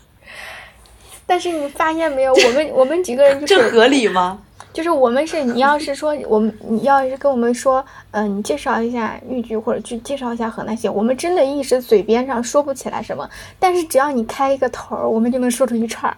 [1.26, 4.40] 但是你发现没有，我们我们几个人就是这合理吗？
[4.74, 16.16] 就是我们是你要是说我们你要是跟我们说，嗯、你介绍一下豫剧或者去介绍一下河南戏，我们真的一时嘴边上说不起来什么，但是只要你开一个头儿，我们就能说出一串儿，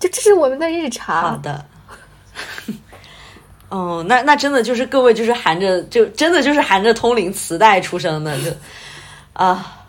[0.00, 1.36] 就这是我们的日常好。
[1.36, 1.64] 的。
[3.68, 8.50] 哦，那那真的就是各位就是含着就真的就是含着通灵磁带出生的，就
[9.32, 9.84] 啊，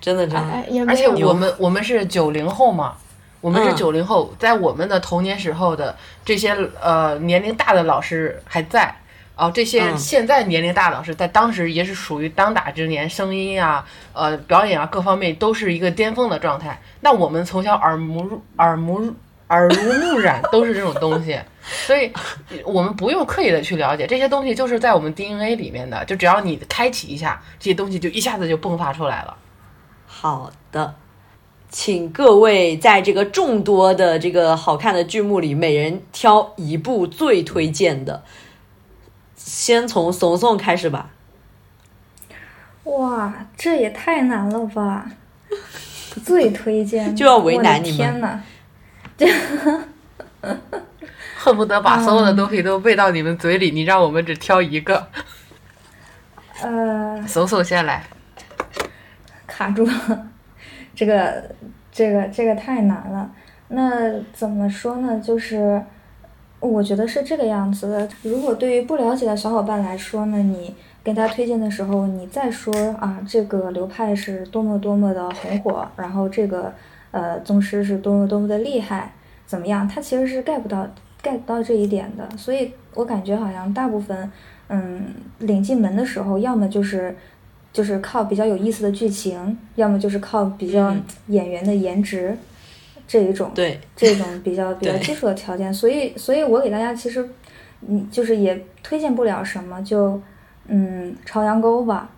[0.00, 2.94] 真的真的，哎，而且我们我们是九零后嘛，
[3.40, 8.94] 我们是嗯九零后，在我们的童年时候的这些呃年龄大的老师还在。
[9.36, 16.80] 哦，这些嗯现在年龄大的老师，在当时也是属于当打之年，声音啊、呃表演啊各方面都是一个巅峰的状态。
[17.00, 19.12] 那我们从小耳目入耳目
[19.48, 22.12] 耳濡目染都是这种东西，所以
[22.64, 29.36] 我们不用刻意的去了解这些东西，就是在我们 DNA 里面的，就只要你开启一下，这些东西就一下子就迸发出来了。
[30.06, 30.94] 好的，
[31.68, 38.22] 请各位在这个众多的这个好看的剧目里，每人挑一部最推荐的。
[39.36, 41.10] 先从怂怂开始吧。
[42.84, 45.10] 哇，这也太难了吧！
[46.24, 48.40] 最推荐 就要为难你们天呐，
[51.36, 55.06] 恨不得把所有的东西都喂到你们嘴里，你让我们只挑一个。
[56.62, 58.04] 呃， 搜搜先来，
[59.46, 60.26] 卡住了，
[60.94, 61.44] 这个
[61.92, 63.30] 这个这个太难了。
[63.68, 65.20] 那怎么说呢？
[65.20, 65.82] 就是
[66.60, 68.08] 我觉得是这个样子的。
[68.22, 76.72] 如果对于不了解的小伙伴来说呢，你给他推荐的时候，你再说啊，这个流派是多么多么的红火，然后这个
[77.14, 79.14] 呃宗师是多么多么的厉害，
[79.46, 79.86] 怎么样？
[79.88, 80.86] 他其实是 get 不到
[81.22, 82.28] get 不到这一点的。
[82.36, 84.30] 所以我感觉好像大部分
[84.68, 85.02] 嗯
[85.38, 87.16] 领进门的时候，要么就是。
[87.74, 92.38] 就是靠比较有意思的剧情，要么就是靠比较嗯演员的颜值、
[93.08, 95.74] 这一种，对，这种比较 比较基础的条件。
[95.74, 97.28] 所以，所以我给大家其实，
[97.88, 100.20] 嗯，就是也推荐不了什么，就
[100.68, 102.08] 嗯，朝阳沟吧。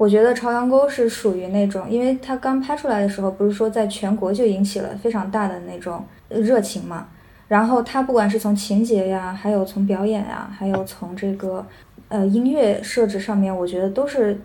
[0.00, 7.08] 我觉得朝阳沟是属于那种，因为它刚拍出来的时候，不是说在全国就引起了非常大的那种热情嘛。
[7.48, 11.66] 然后它不管是从情节呀，还有从表演呀，还有从这个
[12.08, 14.40] 呃音乐设置上面，我觉得都是，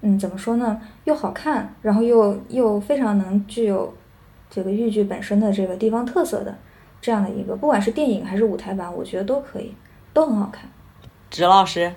[0.00, 0.80] 嗯，怎么说呢？
[1.04, 3.94] 又好看，然后又又非常能具有
[4.50, 6.52] 这个豫剧本身的这个地方特色的
[7.00, 9.72] 这样的一个，不管是电影还是舞台版，我觉得都可以，
[10.12, 10.68] 都很好看。
[11.30, 11.92] 直老师，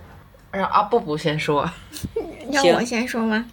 [0.51, 1.69] 让阿布布先说。
[2.49, 3.45] 要我先说吗？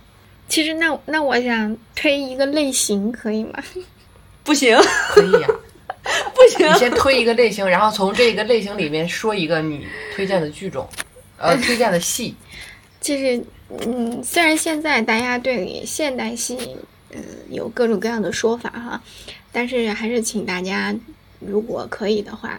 [0.48, 3.62] 其实那那我想推一个类型，可以吗？
[4.42, 4.76] 不行
[5.10, 5.48] 可以呀、
[6.34, 10.88] 不行你，先推一个类型，然后从这个类型里面说一个你推荐的剧种，
[11.36, 12.34] 呃，推荐的戏。
[13.00, 16.56] 其实，嗯，虽然现在大家对现代戏，
[17.10, 19.02] 嗯，有各种各样的说法哈，
[19.52, 20.94] 但是还是请大家，
[21.40, 22.58] 如果可以的话，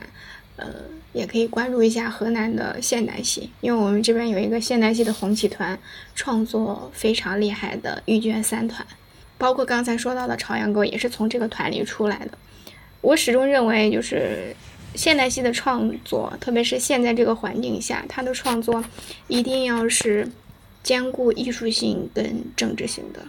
[0.57, 0.67] 呃，
[1.19, 5.77] 也可以关注一下河南的现代戏，因为我们这边有一个现代戏的红旗团，
[6.15, 8.87] 创作非常厉害的豫剧三团，
[9.37, 12.31] 包括刚才说到的朝阳沟也是从这个团里出来的。
[13.01, 14.55] 我始终认为，就是
[14.95, 18.81] 现代戏的创作，特别是现在这个环境下，它的创作
[19.27, 20.31] 一定要是
[20.81, 23.21] 兼顾艺术性跟政治性的。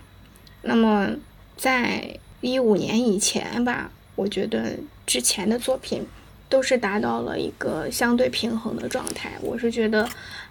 [0.63, 1.11] 那么，
[1.57, 4.77] 在一五年以前吧，我觉得
[5.07, 6.07] 之前的作品
[6.51, 9.33] 都是达到了一个相对平衡的状态。
[9.41, 10.07] 我是觉得，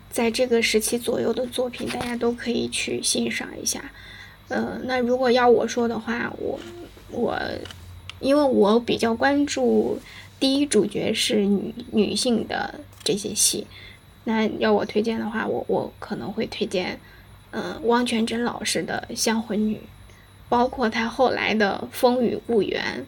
[0.10, 3.92] 在这个时期左右的作品，大家都可以去欣赏一下。
[4.48, 6.58] 呃，那如果要我说的话，我
[7.12, 7.38] 我
[8.20, 10.00] 因为我比较关注
[10.40, 13.68] 第一主角是女女性的这些戏，
[14.24, 16.98] 那要我推荐的话，我我可能会推荐，
[17.52, 19.76] 呃，汪全真老师的《香魂女》，
[20.48, 23.06] 包括他后来的《风雨故园》。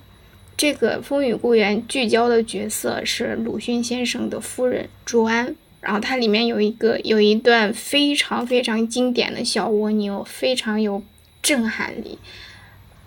[0.58, 11.02] 这个《风雨故园》聚焦的角色是鲁迅先生的夫人朱安，然后它里面有一个有一段非常非常经典的小蜗牛，非常有
[11.42, 12.20] 震撼力。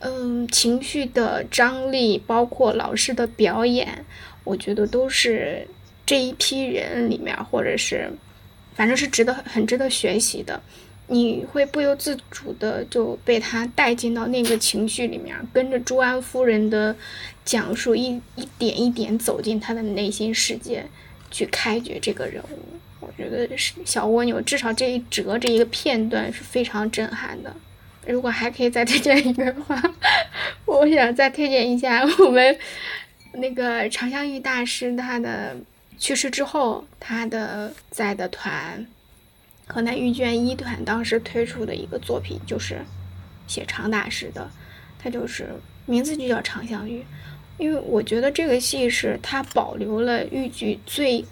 [0.00, 4.04] 嗯，情绪的张力，包括老师的表演，
[4.42, 5.68] 我觉得都是
[6.04, 8.10] 这一批人里面，或者是
[8.74, 10.60] 反正是值得很值得学习的。
[11.06, 16.96] 你会不由自主的就被他带进到那个情绪里面，跟着朱安夫人的
[17.44, 20.86] 讲述，一一点一点走进他的内心世界，
[21.30, 22.58] 去开掘这个人物。
[23.00, 27.54] 我觉得是小蜗牛，至少这一折这一个片段是非常震撼的。
[28.06, 29.80] 如果还可以再推荐一个的话，
[30.64, 32.58] 我想再推荐一下我们
[33.34, 35.54] 那个常香玉大师他的
[35.98, 38.86] 去世之后，他的在的团
[39.66, 42.84] 河南豫剧院一团当时推出的一个作品，就是
[43.46, 44.50] 写常大师的，
[44.98, 45.48] 他就是
[45.86, 47.04] 名字就叫常香玉，
[47.58, 51.24] 因为我觉得这个戏是他保留了豫剧最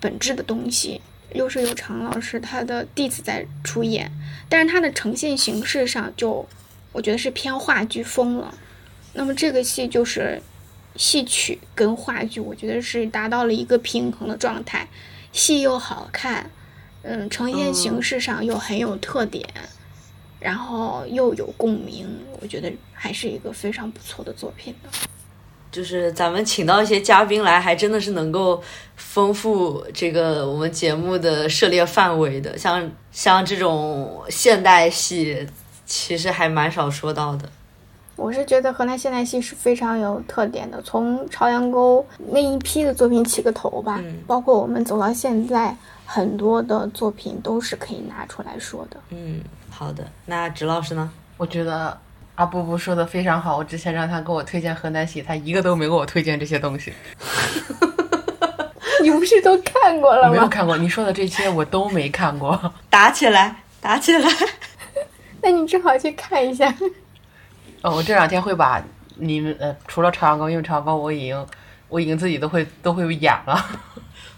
[0.00, 1.00] 本质的东西，
[1.34, 4.10] 又是有常老师他的弟子在出演，
[4.48, 6.46] 但是它的呈现形式上就
[6.92, 8.54] 我觉得是偏话剧风了。
[9.14, 10.40] 那么这个戏就是
[10.96, 14.88] 戏曲跟话剧，我觉得是达到了一个平衡的状态，
[15.32, 16.50] 戏又好看，
[17.08, 19.44] 嗯，呈现形式上又很有特点，
[20.38, 22.06] 然后又有共鸣，
[22.40, 24.90] 我觉得还是一个非常不错的作品的。
[25.70, 28.62] 就是咱们请到一些嘉宾来，还真的是能够
[28.96, 32.56] 丰富这个我们节目的涉猎范围的。
[32.56, 35.46] 像像这种现代戏，
[35.86, 37.48] 其实还蛮少说到的。
[38.16, 45.76] 我是觉得河南现代戏是非常有特点的，从朝阳沟那一批的作品起个头吧，嗯包括我们走到现在，
[46.10, 48.98] 很多的作品都是可以拿出来说的。
[49.10, 50.02] 嗯，好的。
[50.24, 51.10] 那植老师呢？
[51.36, 51.96] 我觉得
[52.36, 53.58] 阿布布说的非常好。
[53.58, 56.94] 我之前让他给我推荐河南戏，他一个都没给我推荐这些东西。
[59.02, 60.30] 你不是都看过了吗？
[60.30, 62.72] 没有看过，你说的这些我都没看过。
[62.88, 64.30] 打起来，打起来！
[65.42, 66.74] 那你正好去看一下。
[67.82, 68.82] 哦，我这两天会把
[69.16, 71.46] 你们呃，除了朝阳沟，因为朝阳沟我已经
[71.90, 73.62] 我已经自己都会都会演了，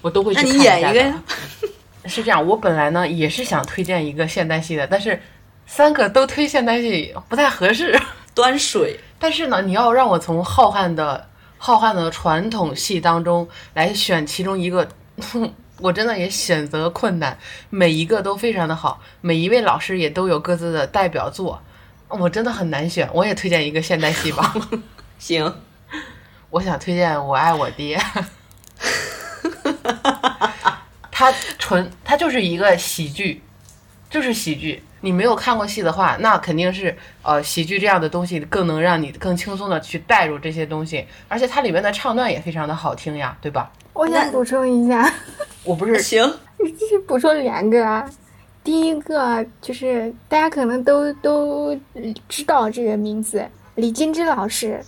[0.00, 1.22] 我都会去那看你演一个下的呀？
[2.06, 5.20] 是这样，我本来呢也是想推荐一个现代戏的，但是
[5.66, 8.00] 三个都推现代戏不太合适。
[8.34, 8.98] 端水。
[9.18, 14.88] 但是呢，你要让我从浩瀚的浩瀚的传统戏当中来选其中一个，
[15.78, 17.36] 我真的也选择困难。
[17.68, 21.60] 每一个都非常的好，每一位老师也都有各自的代表作，
[22.08, 23.06] 我真的很难选。
[23.12, 24.54] 我也推荐一个现代戏吧，
[25.18, 25.54] 行，
[26.48, 27.98] 我想推荐《我爱我爹》。
[31.20, 33.42] 它纯，它就是一个喜剧，
[34.08, 34.82] 就是喜剧。
[35.02, 43.70] 你没有看过戏的话，那肯定是呃喜剧这样的东西更能让你更轻松的去带入这些东西，而且它里面的唱段也非常的好听呀，对吧？
[43.92, 45.12] 我想补充一下，
[45.62, 46.22] 我不是 行，
[46.58, 48.08] 就是补充两个啊。
[48.64, 51.78] 第一个就是大家可能都都
[52.30, 54.82] 知道这个名字，李金枝老师，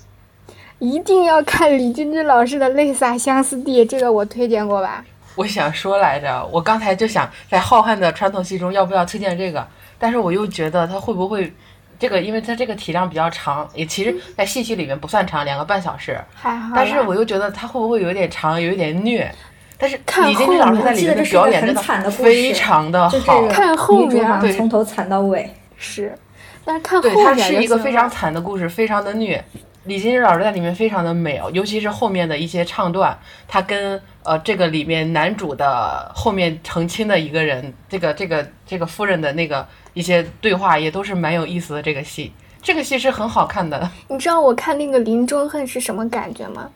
[0.78, 5.05] 一定要看李金枝老师的《泪洒相思地》，这个我推荐过吧？
[5.35, 9.66] 我想说来着，我刚才就想在浩瀚的传统戏中要不要推荐这个，
[9.99, 11.53] 但是我又觉得它会不会
[11.99, 16.20] 这个因为它这个体量比较长，也其实在戏曲里面不算长，两个半小时。
[16.35, 16.72] 还好。
[16.74, 19.33] 但是我又觉得它会不会有点长，有一点虐？
[19.78, 25.49] 但是看李金枝老师在里面的表演真的非常的好看后面对从头惨到尾。
[25.76, 26.16] 是，
[26.64, 29.45] 但是看后对，面它是一个非常惨的故事，非常的虐。
[29.85, 33.18] 李金枝老师在里面非常的美哦，尤其是后面的一些唱段，
[33.49, 41.83] 她跟呃这个里面男主的后面成亲的一个人，这个这个这个夫人的那个一些对话也都是蛮有意思的。
[41.83, 43.91] 这个戏，这个戏是很好看的。
[44.09, 46.70] 你知道我看那个《林中恨》是什么感觉吗？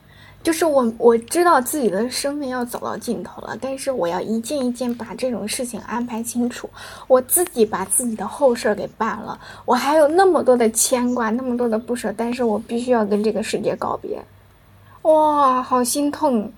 [0.46, 6.70] 就是我我知道自己的生命要走到尽头了，但是我要一件一件把这种事情安排清楚。
[7.08, 14.22] 我自己把自己的后事儿给办了，我还有那么多的牵挂，那么多的不舍，但是我必须要跟这个世界告别。
[15.02, 16.52] 哇，好心痛！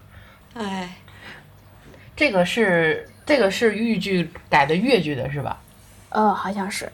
[0.53, 0.95] 哎，
[2.14, 5.59] 这个是这个是豫剧改的越剧的是吧？
[6.11, 6.93] 呃，好像是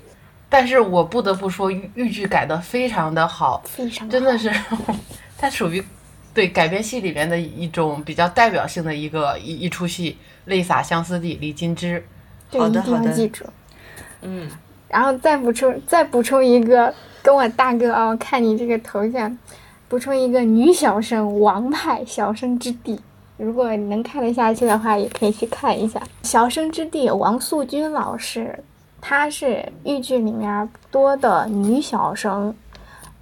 [0.48, 4.48] 但是我不得不说，豫豫剧改的非常的好，非常真的是，
[5.36, 5.84] 它属于
[6.34, 10.12] 对改编戏里面的一种比较代表性的一个一一出戏，
[10.46, 12.04] 《泪洒相思地》李金枝。
[12.50, 13.44] 对，一定好的好的要记住。
[14.22, 14.50] 嗯，
[14.88, 19.38] 然后再补充再补充一个，跟我大哥啊，我看你这个头像，
[19.88, 23.00] 补充一个女小生王派小生之地。
[23.36, 27.08] 如果你能看得下去的话，也可以去看一下《小生之地》。
[27.14, 28.58] 王素君老师，
[29.00, 32.54] 她是豫剧里面多的女小生，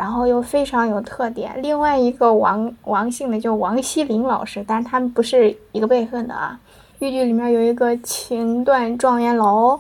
[0.02, 1.52] 然后又非常有特点。
[1.62, 6.58] 另外一个王王姓的就王希林老师，但是他们不是一个辈分的啊。
[6.98, 9.78] 豫剧里面有一个情断状元楼，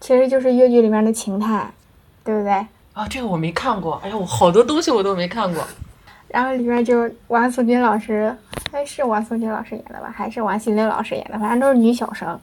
[0.00, 1.68] 其实就是越剧里面的秦泰，
[2.22, 2.52] 对不对？
[2.92, 4.00] 啊，这个我没看过。
[4.04, 5.60] 哎呀，我好多东西我都没看过。
[6.28, 8.32] 然后里面就王素君老师，
[8.70, 10.14] 哎，是王素君老师演的吧？
[10.14, 11.36] 还是王心凌老师演的？
[11.40, 12.38] 反正都是女小生。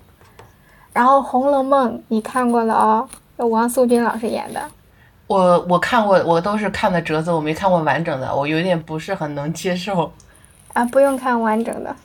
[0.91, 3.07] 然后《红楼梦》你看过了哦，
[3.37, 4.61] 有王素君老师演的。
[5.33, 10.13] 我我看过，我都是看的折子，我没看过完整的，我有点不是很能接受。
[10.73, 11.95] 啊，不用看完整的，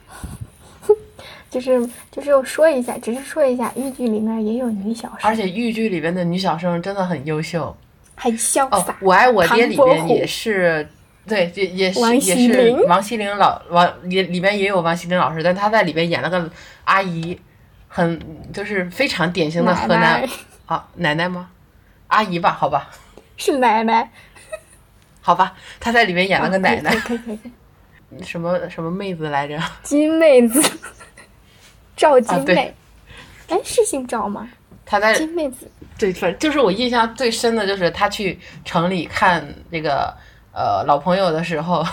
[1.51, 7.77] 就是就是说一下，只是说一下，豫剧里面也有女小生，而且豫剧里面的女小生真的很优秀。
[8.15, 10.89] 很潇哦洒。，我爱我爹里唐伯虎边也是，
[11.27, 16.51] 对，也也是王也是王心凌老王也里边也有王心凌老师，但她在里边演了个
[16.85, 17.39] 阿姨，
[17.89, 18.19] 很
[18.53, 20.29] 就是非常典型的河奶南奶
[20.65, 21.51] 啊奶奶吗？
[22.09, 22.89] 阿姨吧，好吧，
[23.39, 24.11] 是奶奶，
[25.23, 26.95] 好吧，她在里面演了个奶奶，
[28.23, 29.59] 什么什么妹子来着？
[29.83, 30.63] 金妹子，
[31.97, 32.75] 赵金妹，
[33.49, 34.47] 哎、是姓赵吗？
[34.85, 40.15] 她在金妹子，对，反正就是我印象最深的就是他去城里看这个
[40.53, 41.87] 呃老朋友的时候，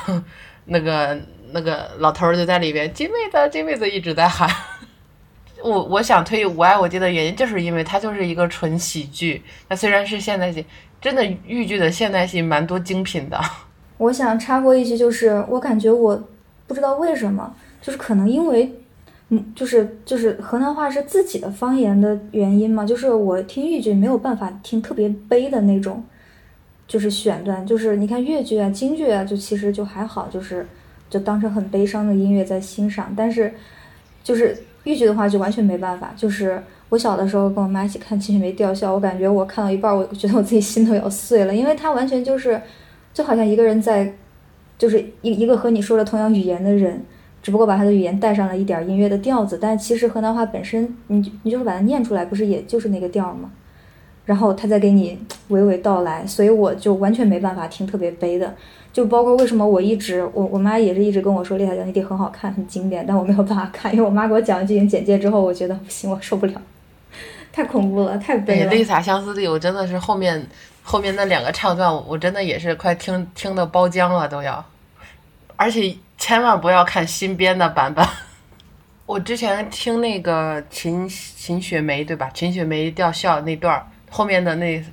[0.66, 1.18] 那个
[1.52, 4.50] 那个老头儿就在里边金妹子金妹子一直在喊。
[5.64, 9.44] 我我想推《我爱我爹》的原因，就是因为它就是一个纯喜剧。
[9.68, 10.64] 它虽然是现代戏，
[11.06, 13.40] 真的豫剧的现代戏蛮多精品的。
[14.00, 16.20] 我想插播一句，就是我感觉我
[16.66, 18.74] 不知道为什么，就是可能因为，
[19.30, 26.04] 嗯，就是就是河南话是自己的方言的原因嘛，就是我听豫剧没有办法听特别悲的那种，
[26.88, 30.66] 就是选段，就是你看越剧啊、京剧啊，就其实就还好，就是
[31.08, 33.54] 就当成很悲伤的音乐在欣赏，但是
[34.24, 36.64] 就是豫剧的话就完全没办法，就是。
[36.90, 42.62] 我小的时候跟我妈一起看《秦雪梅吊孝》，我感觉我看到一半，我觉得我自己心都要碎了，因为它完全就是，
[43.14, 44.14] 就好像一个人在，
[44.78, 47.04] 就是一一个和你说着同样语言的人，
[47.42, 53.52] 只不过把他的语言带上了一点音乐的调子，但其实河南话本身，你你就是把它念出来，不是也就是那个调吗？
[54.26, 55.20] 然后他再给你
[55.50, 58.56] 娓娓道来，所以我就完全没办法听特别悲的，
[58.92, 66.54] 就包括为什么我一直我我妈也是一直跟我说《丽塔讲义地》很好看，很经典，但我没有办法看，因为我妈给我讲了剧情简介之后，我觉得不行，我受不了，
[67.56, 70.46] 太恐怖了，太悲泪洒相思地》，我真的是后面
[70.84, 74.62] 后面那两个唱段，我真的也是快听听的包浆了都要，
[75.56, 78.06] 而且千万不要看新编的版本。
[79.08, 82.30] 我之前听那个秦秦雪梅对吧？
[82.34, 84.84] 秦雪梅吊孝那段儿后面的那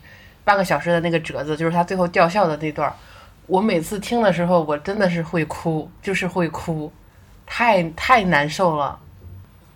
[0.45, 2.95] 半个小时的那个折子，就是她最后吊孝的那段儿。
[3.49, 6.93] 我每次听的时候，我真的是会哭，就是会哭，
[7.45, 8.97] 太太难受了。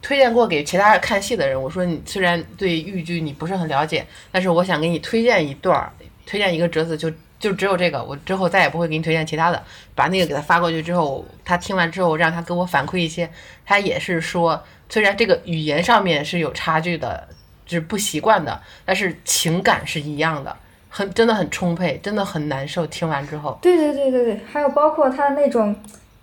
[0.07, 5.91] 推荐过给其他看戏的人，我说你虽然对豫剧你不是很了解，但是我想给你推荐一段儿，
[6.25, 9.61] 推荐一个折子，就就只有这个，我之后再也不会给你推荐其他的。
[9.97, 13.29] 把那个给他发过去之后，他听完之后让他给我反馈一些，
[13.65, 17.27] 他也是说，虽然这个语言上面是有差距的，
[17.67, 20.57] 就是不习惯的，但是情感是一样的，
[20.89, 22.87] 很真的很充沛，真的很难受。
[22.87, 25.75] 听完之后，对对对对对，还有包括他那种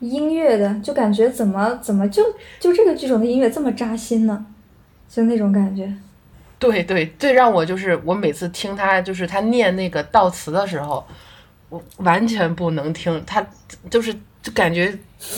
[0.04, 2.22] 音乐的，就感觉怎么怎么就
[2.60, 4.46] 就这个剧种的音乐这么扎心呢？
[5.10, 5.92] 就那种感觉。
[6.60, 11.06] 对对，最让我就是我每次听他就是他念那个悼词的时候，
[11.70, 13.46] 我完全不能听，他
[13.90, 14.98] 就是就感觉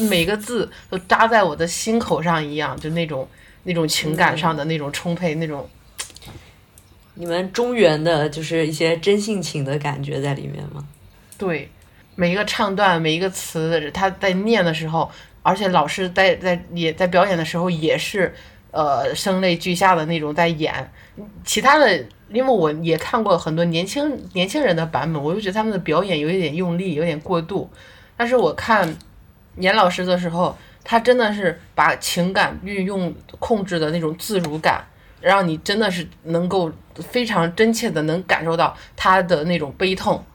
[0.10, 3.28] 每个字都扎在我的心口上一样，就那种
[3.64, 5.68] 那种情感上的那种充沛，那种
[7.16, 10.86] 你们中原的就是一些真性情的感觉在里面吗？
[11.38, 11.70] 对
[12.16, 15.12] 每一个唱段每一个词，他在念的时候，
[15.44, 18.34] 而且老师在在也在表演的时候也是
[18.72, 20.92] 呃声泪俱下的那种在演，
[21.44, 22.06] 其他的。
[22.30, 27.70] 因为我也看过很多年轻年轻人的版本，我就觉得他们的表演有一点用力，有点过度。
[28.18, 28.98] 但是我看
[29.58, 34.84] 严老师的时候，他真的是把情感运用控制的那种自如感，
[35.22, 40.26] 让你真的是能够非常真切的能感受到他的那种悲痛，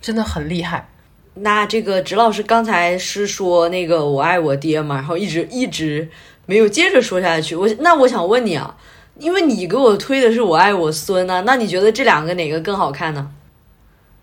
[0.00, 0.88] 真的很厉害。
[1.34, 6.08] 那这个直老师刚才是说那个我爱我爹嘛，然后一直一直
[6.46, 7.56] 没有接着说下去。
[7.56, 8.76] 我那我想问你啊，
[9.18, 13.30] 因为你给我推的是我爱我孙呢、那你觉得这两个哪个更好看呢？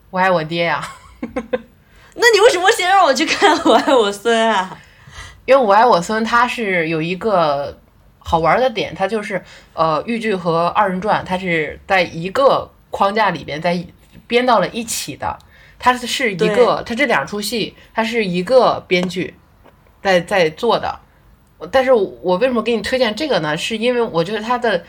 [0.10, 0.82] 我爱我爹呀，
[1.22, 4.78] 那你为什么先让我去看我爱我孙啊？
[5.46, 7.78] 因为我爱我孙它是有一个
[8.20, 9.42] 好玩的点，它就是
[9.74, 13.86] 呃豫剧和二人转，它是在一个框架里边在
[14.28, 15.38] 编到了一起的。
[15.84, 19.34] 它是一个，它这两出戏，它是一个编剧
[20.04, 21.00] 在在做的。
[21.72, 23.58] 但是我为什么给你推荐这个呢？
[23.58, 24.84] 是因为我觉得它的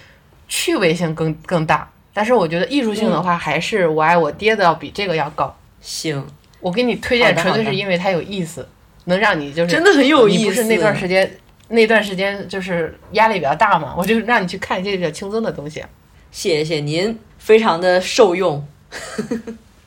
[0.48, 1.90] 趣味性更更大。
[2.12, 5.56] 但是我觉得艺术性的话，还是我爱我爹的要比这个要高。
[5.80, 6.22] 行，
[6.60, 8.68] 我给你推荐纯粹是因为它有意思，
[9.06, 11.38] 能让你就是真的很有意思你不是那段时间
[11.68, 15.82] 那段时间就是压力比较大嘛，我就让你去看一些比较轻松的东西。
[16.30, 18.66] 谢谢您，非常的受用。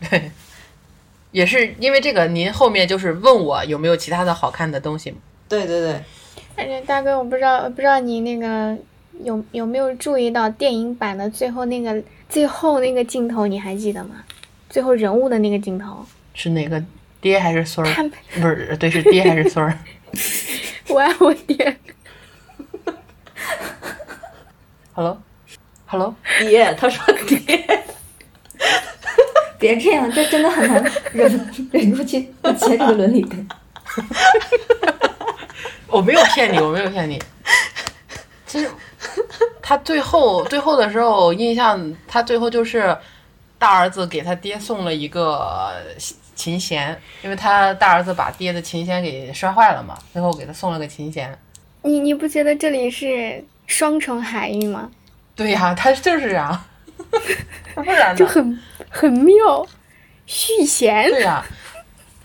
[0.10, 0.32] 对，
[1.36, 5.14] 也是因为这个，您后面就是问我有没有其他的好看的东西。
[5.50, 6.02] 对对对，
[6.56, 8.74] 而且大哥，我不知道，不知道你那个
[9.22, 14.24] 有有没有注意到电影版的最后那个最后那个镜头，你还记得吗？
[14.70, 16.82] 最后人物的那个镜头，是哪个
[17.20, 18.10] 爹还是孙儿？
[18.36, 19.78] 不是，对，是爹还是孙儿？
[20.88, 21.78] 我爱我爹
[24.94, 27.85] ，Hello，Hello，爹，他说爹，
[29.60, 33.48] 别这样，这真的很难忍 忍住去接这个伦理梗。
[35.88, 37.22] 我没有骗你，我没有骗你。
[38.46, 38.70] 其实
[39.62, 42.96] 他最后最后的时候，印象他最后就是
[43.58, 45.72] 大儿子给他爹送了一个
[46.36, 51.38] 琴弦，因为他大儿子把爹的琴弦给摔坏了嘛，最后给他送了个琴弦。
[51.82, 54.90] 你你不觉得这里是双重含义吗？
[55.36, 56.66] 对呀、他就是啊，
[57.76, 58.16] 不然呢？
[58.16, 59.66] 就很很妙，
[60.26, 61.10] 续弦。
[61.10, 61.44] 对呀、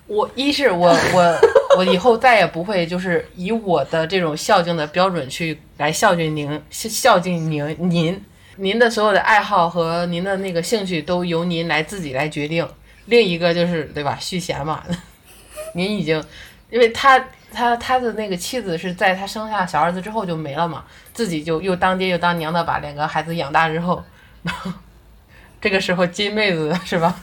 [0.07, 1.41] 我一是我我
[1.77, 8.25] 我以后再也不会就是以我的这种孝敬的标准去来孝敬您孝孝敬您您
[8.57, 12.67] 您的所有的爱好和您的那个兴趣都由您来自己来决定。
[13.07, 14.85] 另一个就是对吧续弦嘛，
[15.75, 16.23] 您已经
[16.71, 17.19] 因为他
[17.53, 24.05] 他他的那个妻子是在他生下小儿子之后就没了嘛，自己就又当爹又当娘的把两个孩子养大之后，
[25.61, 27.21] 这个时候金妹子是吧？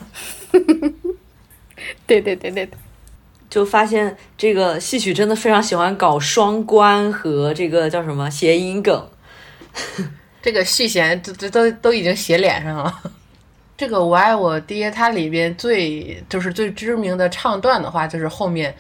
[2.06, 2.70] 对对对对对，
[3.50, 9.10] 就发现这个戏曲真的非常喜欢搞双关和这个叫什么谐音梗。
[10.42, 13.02] 这个续弦这这都都已经写脸上了。
[13.76, 18.76] 这个我爱我爹，它里边最就是最知名的唱段的话，就是后面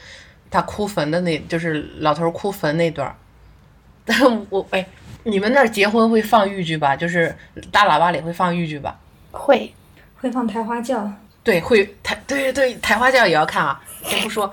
[0.49, 3.15] 他哭坟的那，就是老头儿哭坟那段儿。
[4.05, 4.87] 但我哎，
[5.27, 6.95] 你们那儿结婚会放豫剧吧？
[6.95, 7.35] 就是
[7.71, 8.97] 大喇叭里会放豫剧吧？
[9.31, 9.73] 会
[10.21, 11.11] 会放抬花轿，
[11.43, 14.49] 对，会抬对对对，抬花轿也要看啊，先不说。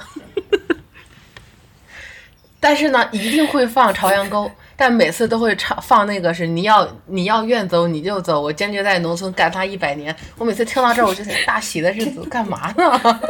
[2.59, 10.15] 但是呢，一定会放朝阳沟，但每次都会唱放那个是你要你要愿走你就走，我坚决在农村干他一百年。
[10.39, 13.21] 我每次听到这儿，我就想大喜的日子干嘛呢？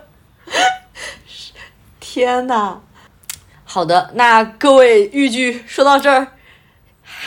[2.00, 2.80] 天呐！
[3.64, 6.26] 好的，那各位豫剧说到这儿，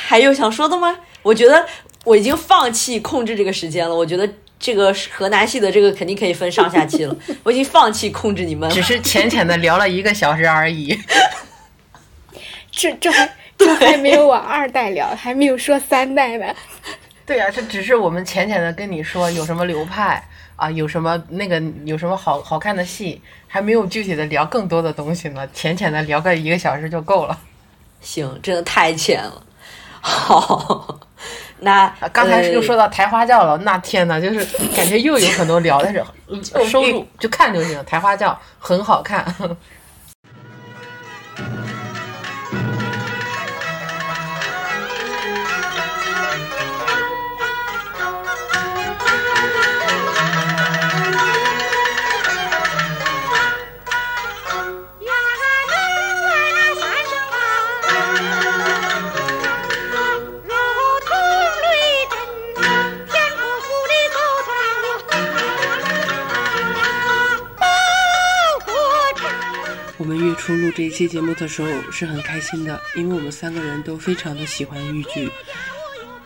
[0.10, 0.98] 还有想说的吗？
[1.22, 1.64] 我觉得
[2.04, 3.96] 我已经放弃控制这个时间了。
[3.96, 4.28] 我觉得
[4.60, 7.16] 这个河南系的这个肯定可以分上下期了。
[7.44, 8.82] 我已经放弃控制你们了只。
[8.82, 11.00] 是浅浅的聊了一个小时而已。
[12.72, 16.56] 这这还这还没有往二代聊，还没有说三代呢。
[17.24, 25.48] 对呀、这只是我们浅浅的跟你说有什么流派啊，有什么那个有什么好好看的戏，还没有具体的聊更多的东西呢。
[25.54, 27.40] 浅浅的聊个一个小时就够了。
[28.02, 29.44] 行，真的太浅了。
[30.02, 31.00] 好，
[31.60, 34.46] 那啊刚才是又呃说到抬花轿了，那天呐，就是
[34.76, 37.84] 感觉又有很多聊，但是 嗯收入就看就行。
[37.86, 39.26] 抬花轿很好看，
[71.00, 75.32] 期节目的时候是很开心的，因为我们三个人都非常的喜欢豫剧，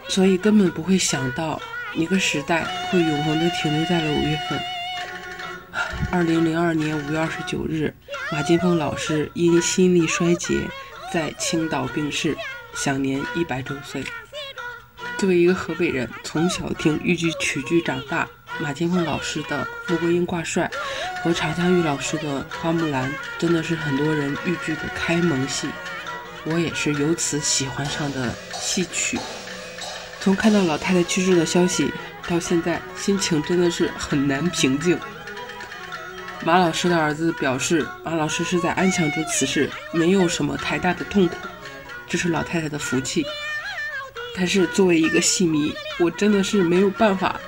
[0.07, 1.61] 所以根本不会想到
[1.93, 4.59] 一个时代会永恒的停留在了五月份。
[6.11, 7.93] 二零零二年五月二十九日，
[8.31, 10.67] 马金凤老师因心力衰竭
[11.13, 12.35] 在青岛病逝，
[12.75, 14.03] 享年一百周岁。
[15.19, 18.27] 作为一个河北人，从小听豫剧曲剧长大，
[18.59, 20.67] 马金凤老师的《穆桂英挂帅》
[21.23, 23.09] 和常香玉老师的《花木兰》
[23.39, 25.69] 真的是很多人豫剧的开蒙戏，
[26.43, 29.17] 我也是由此喜欢上的戏曲。
[30.19, 31.89] 从看到老太太去世的消息
[32.27, 34.99] 到现在，心情真的是很难平静。
[36.43, 41.35] 马老师的儿子表示，马老师是在安详中辞世，没有什么太大的痛苦，
[42.05, 43.25] 这是老太太的福气。
[44.35, 47.39] 但是作为一个戏迷，我真的是没有办法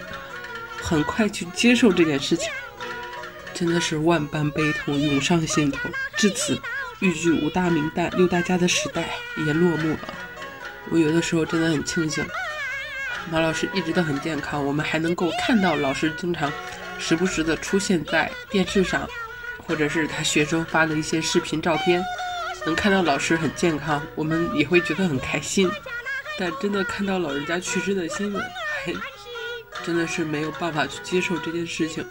[0.82, 2.50] 很快去接受这件事情，
[3.56, 5.90] 真的是万般悲痛涌上心头。
[6.18, 6.60] 至此，
[7.00, 10.00] 豫剧五大名旦、六大家的时代也落幕了。
[10.92, 12.24] 我有的时候真的很庆幸，
[13.32, 16.52] 马老师一直都很健康，我们还能够看到老师经常
[17.00, 19.10] 时不时的出现在电视上，
[19.66, 22.04] 或者是他学生发的一些视频照片，
[22.66, 25.72] 能看到老师很健康，我们也会觉得很开心。
[26.38, 28.44] 但真的看到老人家去世的新闻，
[28.84, 28.94] 还
[29.84, 32.06] 真的是没有办法去接受这件事情。